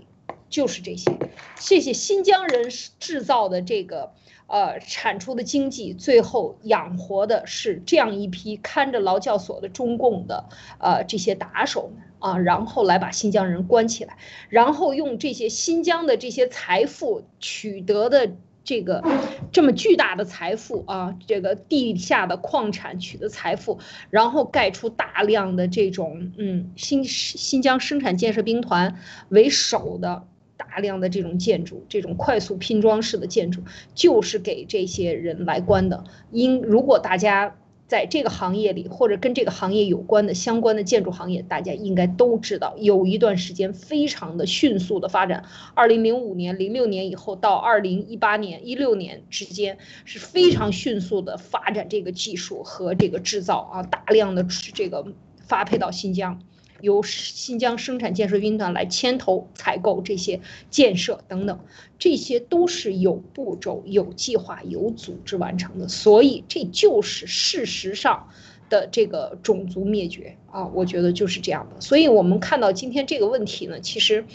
[0.48, 1.12] 就是这些，
[1.60, 4.12] 这些新疆人制造的这个。
[4.46, 10.44] 呃，产出的经济最后养活的是这样一批看着劳教所的中共的
[10.78, 14.18] 呃这些打手们啊，然后来把新疆人关起来，
[14.50, 18.32] 然后用这些新疆的这些财富取得的
[18.62, 19.02] 这个
[19.50, 23.78] 这么巨大的财富啊，这个地下的矿产取得财富，
[24.10, 28.96] 然后盖出大量的这种嗯新新疆生产建设兵团
[29.30, 30.24] 为首的。
[30.56, 33.62] 大量的这种建筑，这种快速拼装式的建筑，
[33.94, 36.04] 就是给这些人来关的。
[36.30, 37.56] 因如果大家。
[37.86, 45.44] 在这个行业里，或者跟这个行业有关的相关的建筑行业，大家应该都知道，有一段时间非常的迅速的发展。
[45.74, 49.76] 二零零五年、零六年以后到二零一八年、一六年之间
[50.06, 55.06] 是非常迅速的发展这个技术和这个制造啊，大量的这个
[55.46, 56.40] 发配到新疆。
[56.84, 61.58] 由新疆生产建设兵团来牵头采购这些建设等等，
[61.98, 68.28] 这些都是有步骤、有计划、有组织完成的，所以这就是事实上
[68.68, 71.80] 的这个种族灭绝啊，我觉得就是这样的。
[71.80, 74.26] 所以我们看到今天这个问题呢，其实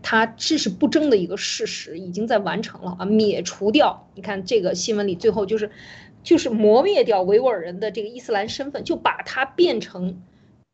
[0.00, 4.08] 它这是不争的一个事实，已经在完成了啊，灭除掉。
[4.14, 5.72] 你看这个新闻里最后就是
[6.22, 10.22] 就是磨灭掉维吾尔人的这个伊斯兰身份，就把它变成。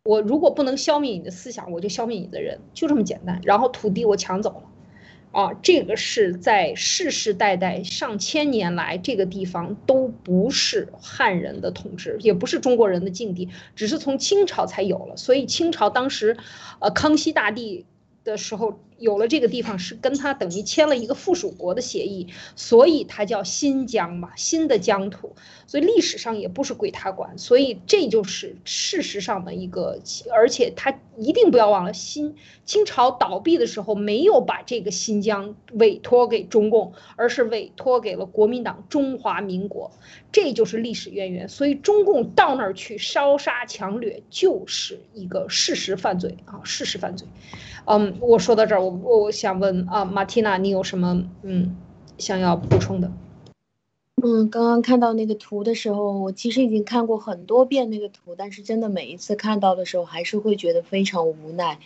[0.06, 3.40] 我如果不能消灭你的思想，我就消灭你的人，就这么简单。
[3.42, 15.16] 然后土地我抢走了，啊，这个是在世世代代上千年来，这个地方都不是汉人的统治，也不是中国人的境地，只是从清朝才有了。
[15.16, 16.36] 所以清朝当时，
[16.80, 17.86] 呃，康熙大帝
[18.24, 18.80] 的时候。
[18.96, 25.34] 有了这个地方是跟他等于签了一个附属国的协议，所以它叫新疆嘛，新的疆土，
[25.66, 29.98] 所以历史上也不是归他管，所以这就是事实上的一个，
[30.32, 39.90] 而且他一定不要忘了，新清朝倒闭的时候没有把这个新疆委托给中共，而是委托给了国民党中华民国，
[40.30, 47.26] 这就是历史渊源，所以中共到那儿去烧杀抢掠就是一个事实犯罪啊，事实犯罪。
[47.86, 51.76] 嗯，我说到这儿，我我想问啊，马蒂娜，你有什么嗯
[52.16, 53.12] 想要补充的？
[54.22, 61.78] 嗯，刚刚看到那个图的时候，我其实已经看过很多遍那个图，但是真的每一次看到的时候，还是会觉得非常无奈，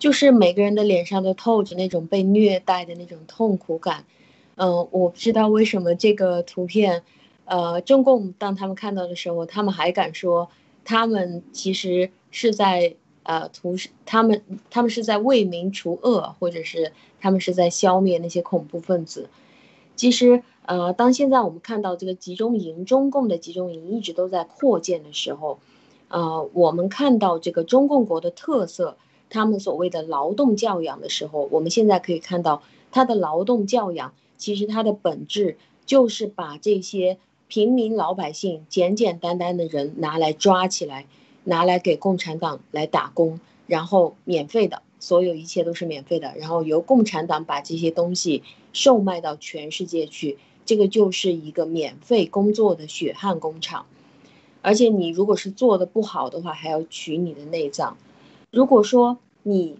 [0.00, 4.04] 就是每个人的脸上都透着那种被虐待的那种痛苦感。
[4.56, 7.04] 嗯，我不知道为什么这个图片，
[7.44, 10.48] 呃，中共当他们看到的时候，他们还敢说
[10.84, 12.96] 他们其实是在。
[13.26, 19.28] 呃，同时他们，他们是在为民除恶，或者是他们是在消灭那些恐怖分子。
[19.96, 25.58] 其实，呃，当现在我们看到这个集中营，中共的集中营一直都在扩建的时候，
[26.08, 28.96] 呃，我们看到这个中共国的特色，
[29.28, 32.62] 他们所谓的劳动教养的时候，我们现在可以看到，
[32.92, 37.18] 他的劳动教养其实它的本质就是把这些
[37.48, 41.06] 平民老百姓、简简单单的人拿来抓起来。
[41.46, 48.42] 拿来给共产党来打工，然后免费的，所有一切都是免费的，然后由共产党把这些东西
[48.72, 53.86] 售卖到全世界去，这个就是一个免费工作的血汗工厂。
[54.60, 57.96] 而且你如果是做的不好的话，还要取你的内脏。
[58.50, 59.78] 如果说你，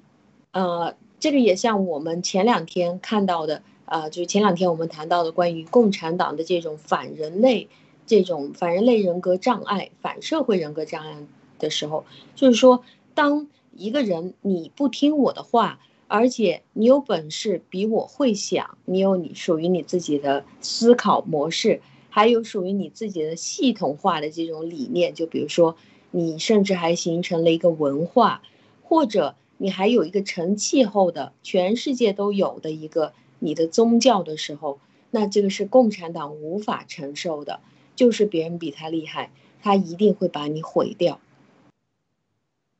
[0.52, 7.68] 呃，这个也像我们前两天看到的，呃，就是前两天我们谈到的关于共产党的这种反人类、
[8.06, 11.16] 这种反人类人格障碍、反社会人格障碍。
[11.58, 12.04] 的时候，
[12.34, 12.82] 就是说，
[13.14, 21.80] 当一个人你不听我的话，而且你有本事比我会想，你有你属于你自己的思考模式，
[22.10, 25.76] 还有属于你自己的系统化的这种理念，就比如说，
[26.10, 28.42] 你甚至还形成了一个文化，
[28.82, 34.78] 或者你还有一个成气候的全世界都有的一个你的宗教的时候，
[35.10, 37.60] 那这个是共产党无法承受的，
[37.94, 41.20] 就是别人比他厉害，他一定会把你毁掉。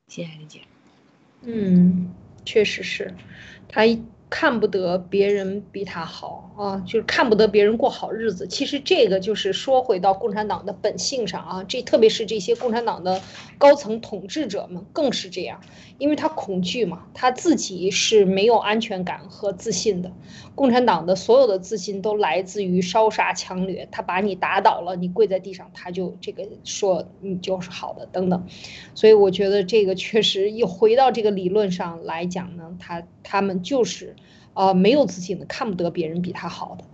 [0.08, 0.60] 谢谢李姐。
[1.42, 2.10] 嗯，
[2.44, 3.14] 确实是，
[3.68, 3.82] 他
[4.28, 8.46] 看不得别人比他好啊，就是看不得别人过好日子。
[8.46, 13.20] 其实这个就是说回到共产党的本性上啊，这特别是这些共产党的
[13.56, 15.60] 高层统治者们更是这样。
[15.98, 20.12] 因为他恐惧嘛，他自己是没有安全感和自信的。
[20.54, 28.46] 共产党的所有的自信都来自于烧杀抢掠，他把你打倒了，你跪在地上，他就这个说你就是好的等等。
[28.94, 34.16] 所以我觉得这个确实又回到这个理论上来讲呢，他他们就是
[34.56, 36.84] 呃没有自信的，看不得别人比他好的。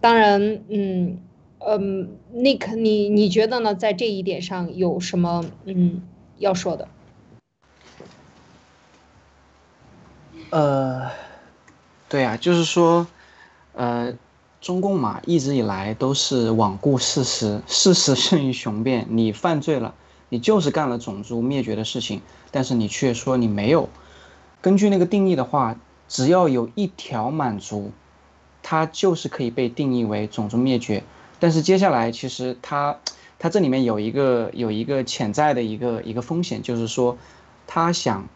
[0.00, 1.18] 当然，嗯
[1.58, 3.74] 嗯，Nick，你你觉得呢？
[3.74, 6.02] 在这一点上有什么嗯
[6.38, 6.86] 要说的？
[10.50, 11.10] 呃，
[12.08, 13.06] 对啊，就是说，
[13.72, 14.14] 呃，
[14.60, 19.06] 中共嘛，一直以来都是罔顾事实，事实胜于雄辩。
[19.10, 19.94] 你犯罪了，
[20.28, 22.20] 你就是干了种族灭绝的事情，
[22.52, 23.88] 但是你却说你没有。
[24.60, 25.76] 根据那个定义的话，
[26.08, 27.92] 只要有一条满足，
[28.62, 31.02] 它就是可以被定义为种族灭绝。
[31.38, 32.98] 但是接下来，其实它，
[33.38, 37.16] 它这里面有一个有一个潜在的一个一个风险，就是说，
[37.66, 38.26] 他想。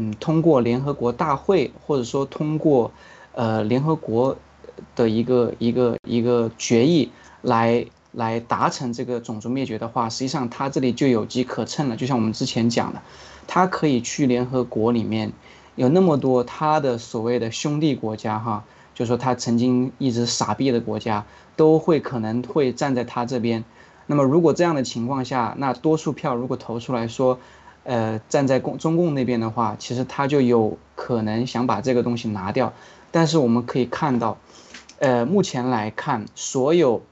[0.00, 2.92] 嗯，通过联合国大会，或者说通过，
[3.32, 4.36] 呃，联合国
[4.94, 7.10] 的一个一个一个决议
[7.42, 11.96] 来来达成这个种族灭绝的话，实际上它这里就有机可乘了。
[11.96, 13.02] 就像我们之前讲的，
[13.48, 15.32] 他可以去联合国里面，
[15.78, 18.64] 有那么多他的所谓的兄弟国家哈，
[18.96, 21.24] 就说他曾经一直傻逼的国家，
[21.54, 23.64] 都会可能会站在他这边。
[24.06, 27.38] 那么如果这样的情况下，那多数票如果投出来说，
[27.84, 32.72] 呃，站在共中共那边的话，其实他就有可能想把这个东西拿掉。
[33.12, 34.36] 但是我们可以看到，
[34.98, 37.02] 呃，目前来看，所有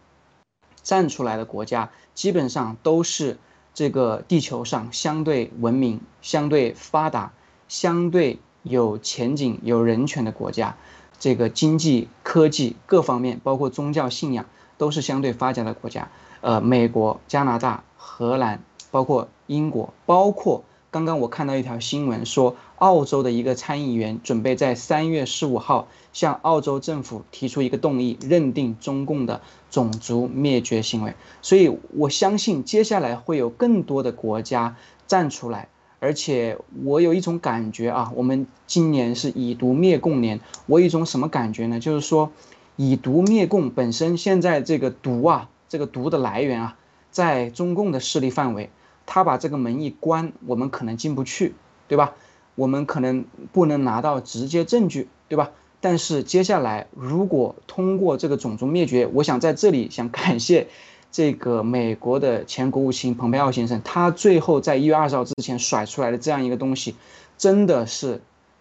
[0.82, 3.38] 站出来的国家基本上都是
[3.72, 7.32] 这个地球上相对文明、相对发达、
[7.68, 10.76] 相对有前景、有人权的国家，
[11.18, 14.46] 这个经济、科技各方面，包括宗教信仰，
[14.76, 16.10] 都是相对发达的国家。
[16.40, 29.40] 呃，美国、加拿大、荷兰，包括英国，包括刚刚我看到一条新闻说，澳洲的一个参议员准备在三月十五号向澳洲政府提出一个动议，认定中共的
[29.70, 31.14] 种族灭绝行为。
[31.40, 35.68] 所以我相信接下来会有更多的国家站出来，
[35.98, 41.80] 而且我有一种感觉啊，我们今年是以毒灭共年，我有一种什么感觉呢？
[41.80, 42.32] 就是说，
[42.76, 45.48] 以毒灭共本身现在这个毒啊。
[45.68, 46.76] 这个毒的来源啊，
[47.10, 48.70] 在中共的势力范围，
[49.04, 51.56] 他把这个门一关，我们可能进不去，
[51.88, 52.14] 对吧？
[52.54, 55.50] 我们可能不能拿到直接证据，对吧？
[55.80, 60.68] 但是接下来，如果通过这个种族灭绝，我想在这里想感谢
[61.16, 66.94] 这个美国的前国务卿蓬佩奥先生，他最后在一月二十号之前甩出来的这样一个东西，
[67.38, 68.20] 真的是，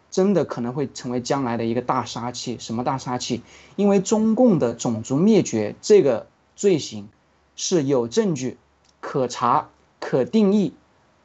[0.09, 2.55] 真的可能会成为将来的一个大杀器。
[2.57, 3.41] 什么大杀器？
[3.75, 6.27] 因为中共的种族灭绝这个。
[6.55, 7.09] 罪行
[7.57, 8.55] 是有证据、
[9.01, 9.67] 可查、
[9.99, 10.73] 可定义、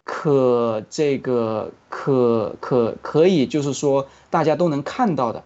[0.03, 5.45] 可这个可可可以，就是说大家都能看到的。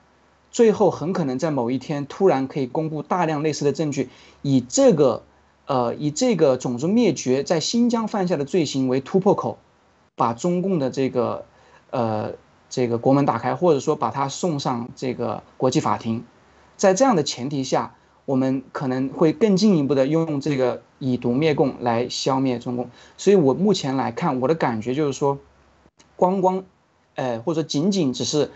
[0.50, 4.08] 最后很可能在某一天突然可以公布大量类似的证据，
[4.40, 5.22] 以这个
[5.66, 9.58] 呃以这个种族灭绝在新疆犯下的罪行为突破口，
[10.16, 11.44] 把中共的这个
[11.90, 12.32] 呃
[12.70, 16.24] 这个国门打开，或者说把他送上这个国际法庭。
[16.76, 17.94] 在这样的前提下。
[18.26, 22.88] 我们可能会更进一步的用这个以毒灭共来消灭中共，
[23.18, 25.38] 所以我目前来看，我的感觉就是说，
[26.16, 26.64] 光光，
[27.16, 28.50] 呃，或者仅仅只是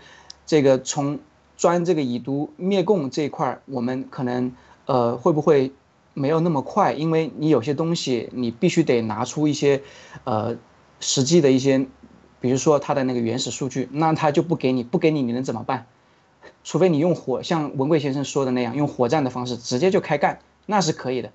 [0.47, 1.19] 这个从
[1.55, 4.55] 钻这个以毒灭共这一块，我们可能
[4.87, 5.71] 呃会不会
[6.13, 6.93] 没有那么快？
[6.93, 9.81] 因为你有些东西你必须得拿出一些
[10.23, 10.57] 呃
[10.99, 11.87] 实际的一些，
[12.41, 15.85] 比如说它的那个原始数据，那他就不给你，不给你，你能怎么办？
[16.63, 21.31] 除非你用火，像文贵先生说的那样，用火战的方式直接就开干，那是可以的。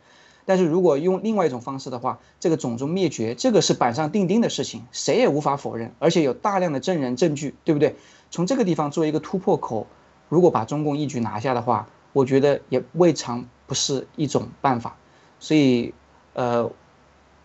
[0.47, 7.97] 但是如果用另外一种方式的话，这个种族灭绝，这个是板上钉钉的事情，谁也无法否认，而且有大量的证人证据，对不对？
[8.31, 9.87] 从这个地方做一个突破口，
[10.29, 14.97] 如果把中共一举拿下的话，我觉得也未尝不是一种办法。
[15.41, 15.93] 所以，
[16.33, 16.71] 呃，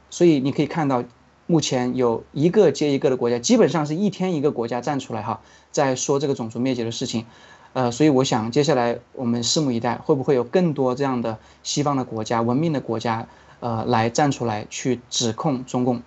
[0.10, 1.04] 所以你可以看到，
[1.48, 5.42] 目前有一个接一个的国家，基本上是一天一个国家站出来哈，
[5.72, 7.26] 在说这个种族灭绝的事情。
[7.74, 13.28] 呃，所以我想接下来我们拭目以待，会不会有更多这样的西方的国家、文明的国家，
[13.60, 16.02] 呃，来站出来去指控中共？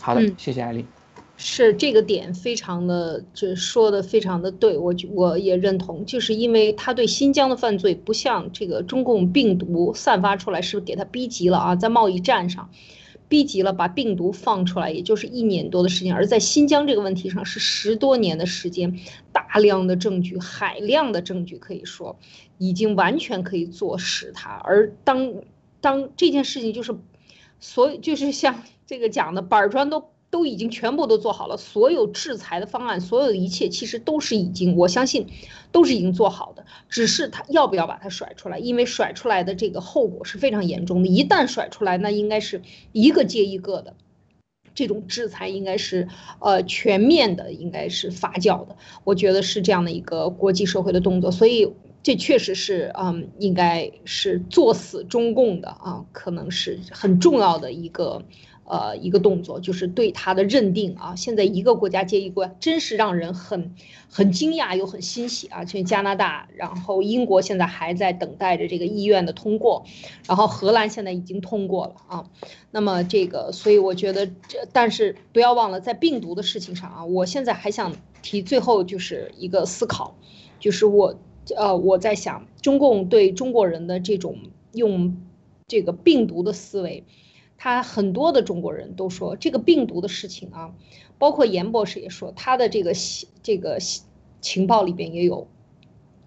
[0.00, 0.84] 好的，谢谢艾丽。
[1.36, 11.76] 是这个点非常的，这说的非常的对，我我也认同，就是因为他对新疆的犯罪不像这个中共病毒散发出来，是给他逼急了啊？
[11.76, 12.70] 在贸易战上。
[13.28, 19.00] 逼急了，把病毒放出来，也就是一年多的时间；而在新疆这个问题上，是十多年的时间，
[19.32, 22.18] 大量的证据，海量的证据，可以说
[22.58, 24.50] 已经完全可以坐实它。
[24.50, 25.32] 而当
[25.80, 26.94] 当这件事情就是，
[27.58, 30.11] 所以就是像这个讲的板砖都。
[30.32, 35.26] 都已经全部都做好了，所有制裁的方案，所有的一切其实都是已经，我相信
[35.70, 41.08] 都是已经做好的，只是他要不要把它甩出来，因为甩出来的这个后果是非常严重的。
[41.08, 42.62] 一旦甩出来，那应该是
[42.92, 43.94] 一个接一个的，
[44.74, 46.08] 这种制裁应该是
[46.38, 48.74] 呃全面的，应该是发酵的。
[49.04, 51.70] 我觉得是这样的一个国际社会的动作，所以
[52.02, 58.22] 这确实是嗯，应该是作死中共的啊，可能是很重要的一个。
[58.72, 63.74] 呃，一个动作就是对他的认定啊，现在一个国家接一个，真是让人很
[64.08, 65.66] 很惊讶又很欣喜啊！
[65.66, 69.84] 像加拿大，然后英国现在还在等待着这个意愿的通过，
[70.26, 72.30] 然后荷兰现在已经通过了啊。
[72.70, 80.16] 那么这个，所以我觉得这，但是不要忘了，在病毒的事情上啊，我现在还想提最后就是一个思考，
[80.58, 81.14] 就是我
[81.54, 84.38] 呃我在想，中共对中国人的这种
[84.72, 85.14] 用
[85.68, 87.04] 这个病毒的思维。
[87.64, 90.72] 他很多的中国人都说这个病毒的事情啊，
[91.16, 92.92] 包括严博士也说他的这个
[93.40, 93.78] 这个
[94.40, 95.46] 情报里边也有，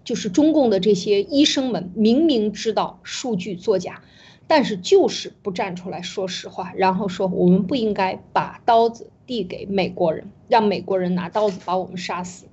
[0.02, 4.02] 就是中共的这些医生们明明知道数据作假，
[4.46, 12.46] 但是就是不站出来说实话，然后说我们不应该把刀子递给美国人，让美国人拿刀子把我们杀死。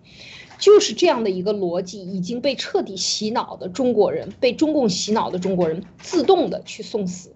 [0.60, 7.34] 就是这样的一个逻辑，已经被彻底洗脑的中国人，被中共洗脑的中国人，自动的去送死。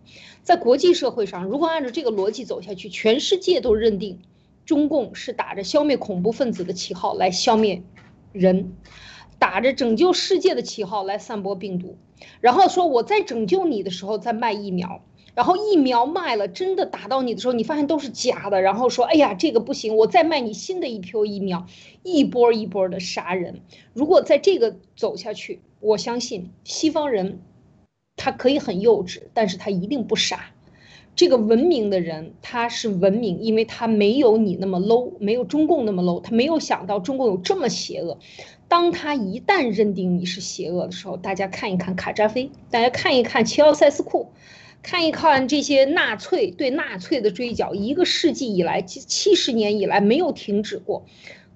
[0.48, 4.22] 在国际社会上，如果按照这个逻辑走下去，全世界都认定
[4.64, 7.84] 中共是打着消灭恐怖分子的旗号来消灭
[8.32, 8.72] 人，
[9.40, 11.98] 打着拯救世界的旗号来散播病毒，
[12.40, 15.02] 然后说我在拯救你的时候在卖疫苗。
[15.36, 18.60] 然后疫苗卖了，真的打到你的时候，你发现都是假的。
[18.62, 21.68] 然后说，哎呀，这个不行，我再卖你新的一批疫苗，
[22.02, 23.60] 一波一波的杀人。
[23.94, 27.40] 如果在这个走下去，我相信西方人，
[28.18, 30.52] 他可以很幼稚，但是他一定不傻。
[31.16, 38.20] 这个文明的人，他是文明，因为他没有你那么 low，没有中共那么 low，他没有想到中共有这么邪恶。
[38.68, 44.34] 当他一旦认定你是邪恶的时候，大家看一看卡扎菲，大家看一看齐奥塞斯库。
[44.84, 51.06] 看一看这些纳粹对纳粹的追剿，一个世纪以来，七七十年以来没有停止过，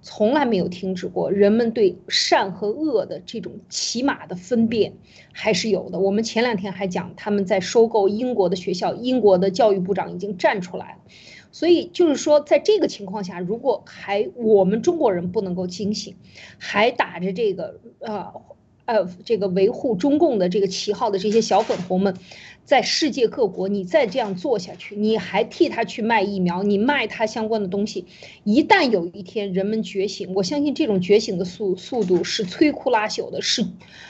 [0.02, 1.32] 从来没有停止过。
[1.32, 4.94] 人们对善和恶的这种起码的分辨
[5.32, 6.00] 还是有的。
[6.00, 10.98] 我们前两天还讲他们在收购英国的学校，英国的教育部长已经站出来了。
[11.54, 16.16] 所以就是说，在这个情况下，如果还我们中国人不能够清醒，
[16.58, 18.34] 还打着这个呃
[18.92, 22.16] 呃这个维护中共的这个旗号的这些小粉红们。
[22.64, 28.06] 在世界各国，你再这样做下去，你还替他去卖疫苗，你卖他相关的东西，
[28.44, 33.66] 一旦有一天人们觉醒，我相信这种觉醒的速速度是摧枯拉朽的，是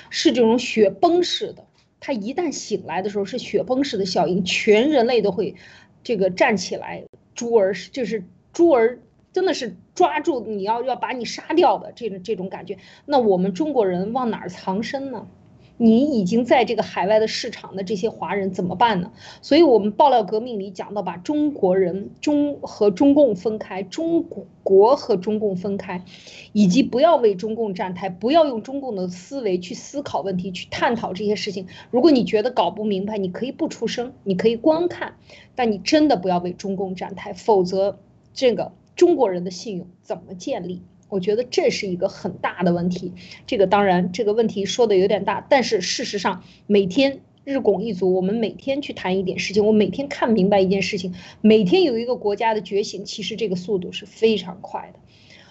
[0.10, 1.66] 是这种雪崩式的。
[2.02, 5.56] 他一旦醒来的时候，是雪崩式的效应，全人类都会
[6.04, 7.04] 这个站起来，
[7.34, 9.00] 猪儿就是猪儿，
[9.34, 12.78] 真的是抓住你要要把你杀掉的这种这种感觉。
[13.06, 15.28] 那我们中国人往哪儿藏身呢？
[15.78, 19.12] 你已经在这个海外的市场的这些华人怎么办呢？
[19.42, 24.24] 所以，我们爆料革命里讲到，把中国人中和中共分开，中
[24.62, 26.06] 国和中共分开，
[26.54, 31.66] 以及不要为中共站台，不要用中共的思维去思考问题，去探讨这些事情。
[31.90, 35.16] 如果你觉得搞不明白，你可以不出声，你可以观看，
[35.56, 37.98] 但你真的不要为中共站台，否则
[38.36, 40.82] 这个中国人的信用怎么建立？
[41.10, 43.12] 我觉得这是一个很大的问题，
[43.46, 55.00] 这个当然这个问题说的有点大，但是事实上每天日拱一卒，我们每天去谈一点事情，我每天看明白一件事情，每天有一个国家的觉醒，其实这个速度是非常快的，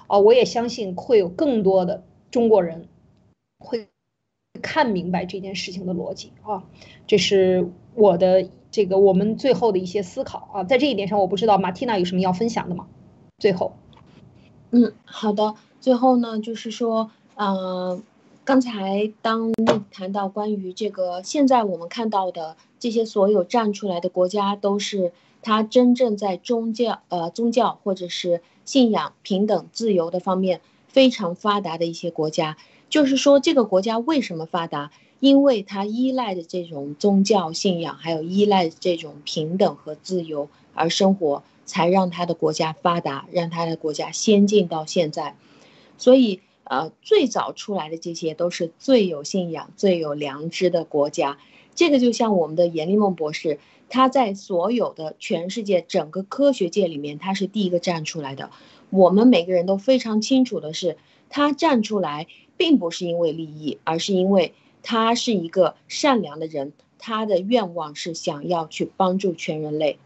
[0.07, 2.89] 啊，我也相信会有更多的中国人
[3.59, 3.89] 会
[4.63, 6.65] 看明白这件事情的逻辑啊，
[7.07, 12.87] 这是我的这个我们最后的一些思考啊，在这一点上，我不知道马蒂娜有什么要分享的吗？
[13.41, 13.73] 最后。
[14.71, 15.57] 嗯，好的。
[15.81, 18.01] 最后呢，就是说，呃，
[18.45, 19.53] 刚才当
[19.91, 25.13] 谈到关于这个，现在我们看到的这些所有站出来的国家，都是
[25.43, 32.59] 他真正在宗教、呃宗教或者是信仰平等自由的方面非常发达的一些国家。
[32.91, 34.91] 就是说，这个国家为什么发达？
[35.19, 40.49] 因为它依赖的这种宗教信仰，还有依赖这种平等和自由
[40.81, 41.43] 而生活。
[41.67, 45.37] 才让他的国家发达，让他的国家先进到现在，
[45.99, 51.39] 所以呃，最早出来的这些都是最有信仰、最有良知的国家。
[51.77, 58.51] 这个就像我们的严立梦博士，他在所有的全世界整个科学界里面，他是第一个站出来的。
[58.91, 60.97] 我们每个人都非常清楚的是，
[61.29, 62.27] 他站出来
[62.57, 70.01] 并不是因为利益，而是因为他是一个善良的人，他的愿望是想要去帮助全人类。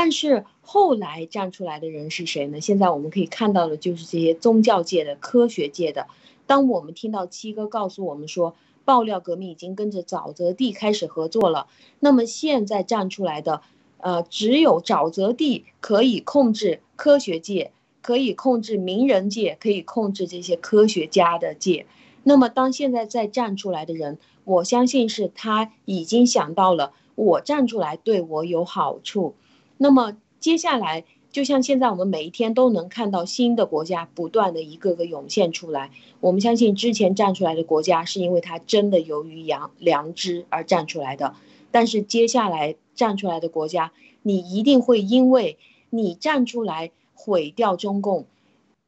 [0.00, 2.60] 但是后来站出来的人是谁呢？
[2.60, 6.06] 现在我们可以看到的就是这些宗教界的、科学界的。
[6.46, 8.54] 当我们听到七哥告诉我们说，
[8.84, 11.66] 爆料革命已经跟着沼泽地开始合作了，
[11.98, 13.60] 那么现在站出来的，
[13.96, 21.86] 呃，只有沼泽地可以控制科学界，可以控制名人界，可以控制这些科学家的界。
[22.22, 29.34] 那么当现在再站出来的人，我相信是他已经想到了，我站出来对我有好处。
[29.78, 35.90] 那么接下来，就像现在我们每一天都能看到新的国家不断的一个个涌现出来。
[36.20, 41.34] 我们相信之前站出来的国家是因为它真的由于良良知而站出来的，
[41.70, 43.92] 但是接下来站出来的国家，
[44.22, 45.58] 你一定会因为
[45.90, 48.26] 你站出来毁掉中共，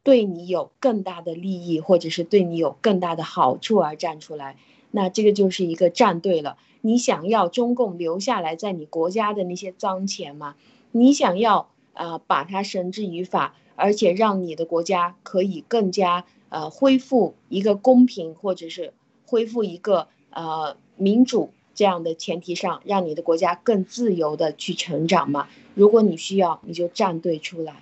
[0.02, 4.56] 对你有更大的利益或者是对你有更大的好处而站出来，
[4.90, 6.56] 那这个就是一个站队了。
[6.80, 10.54] 你想要中共留下来在你国家的那些脏钱吗？
[10.92, 18.92] 你想要呃把它绳之于法，而且让你的国家可以更加呃恢复一个公平，或者是
[19.26, 25.48] 恢复一个呃民主这样的前提上，让你的国家更自由的去成长嘛。
[25.74, 27.76] 如果你需要，你就站队出来。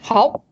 [0.00, 0.42] 好，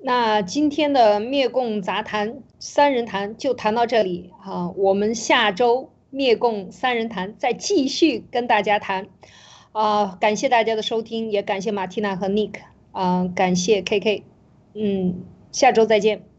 [0.00, 9.08] 那今天的灭共杂谈三人谈就谈到这里啊，我们下周灭共三人谈再继续跟大家谈
[9.74, 10.16] 啊。
[10.18, 12.54] 感谢大家的收听，也感谢马蒂娜和 Nick
[12.92, 14.22] 啊，感谢 KK，
[14.74, 15.22] 嗯，
[15.52, 16.33] 下周再见。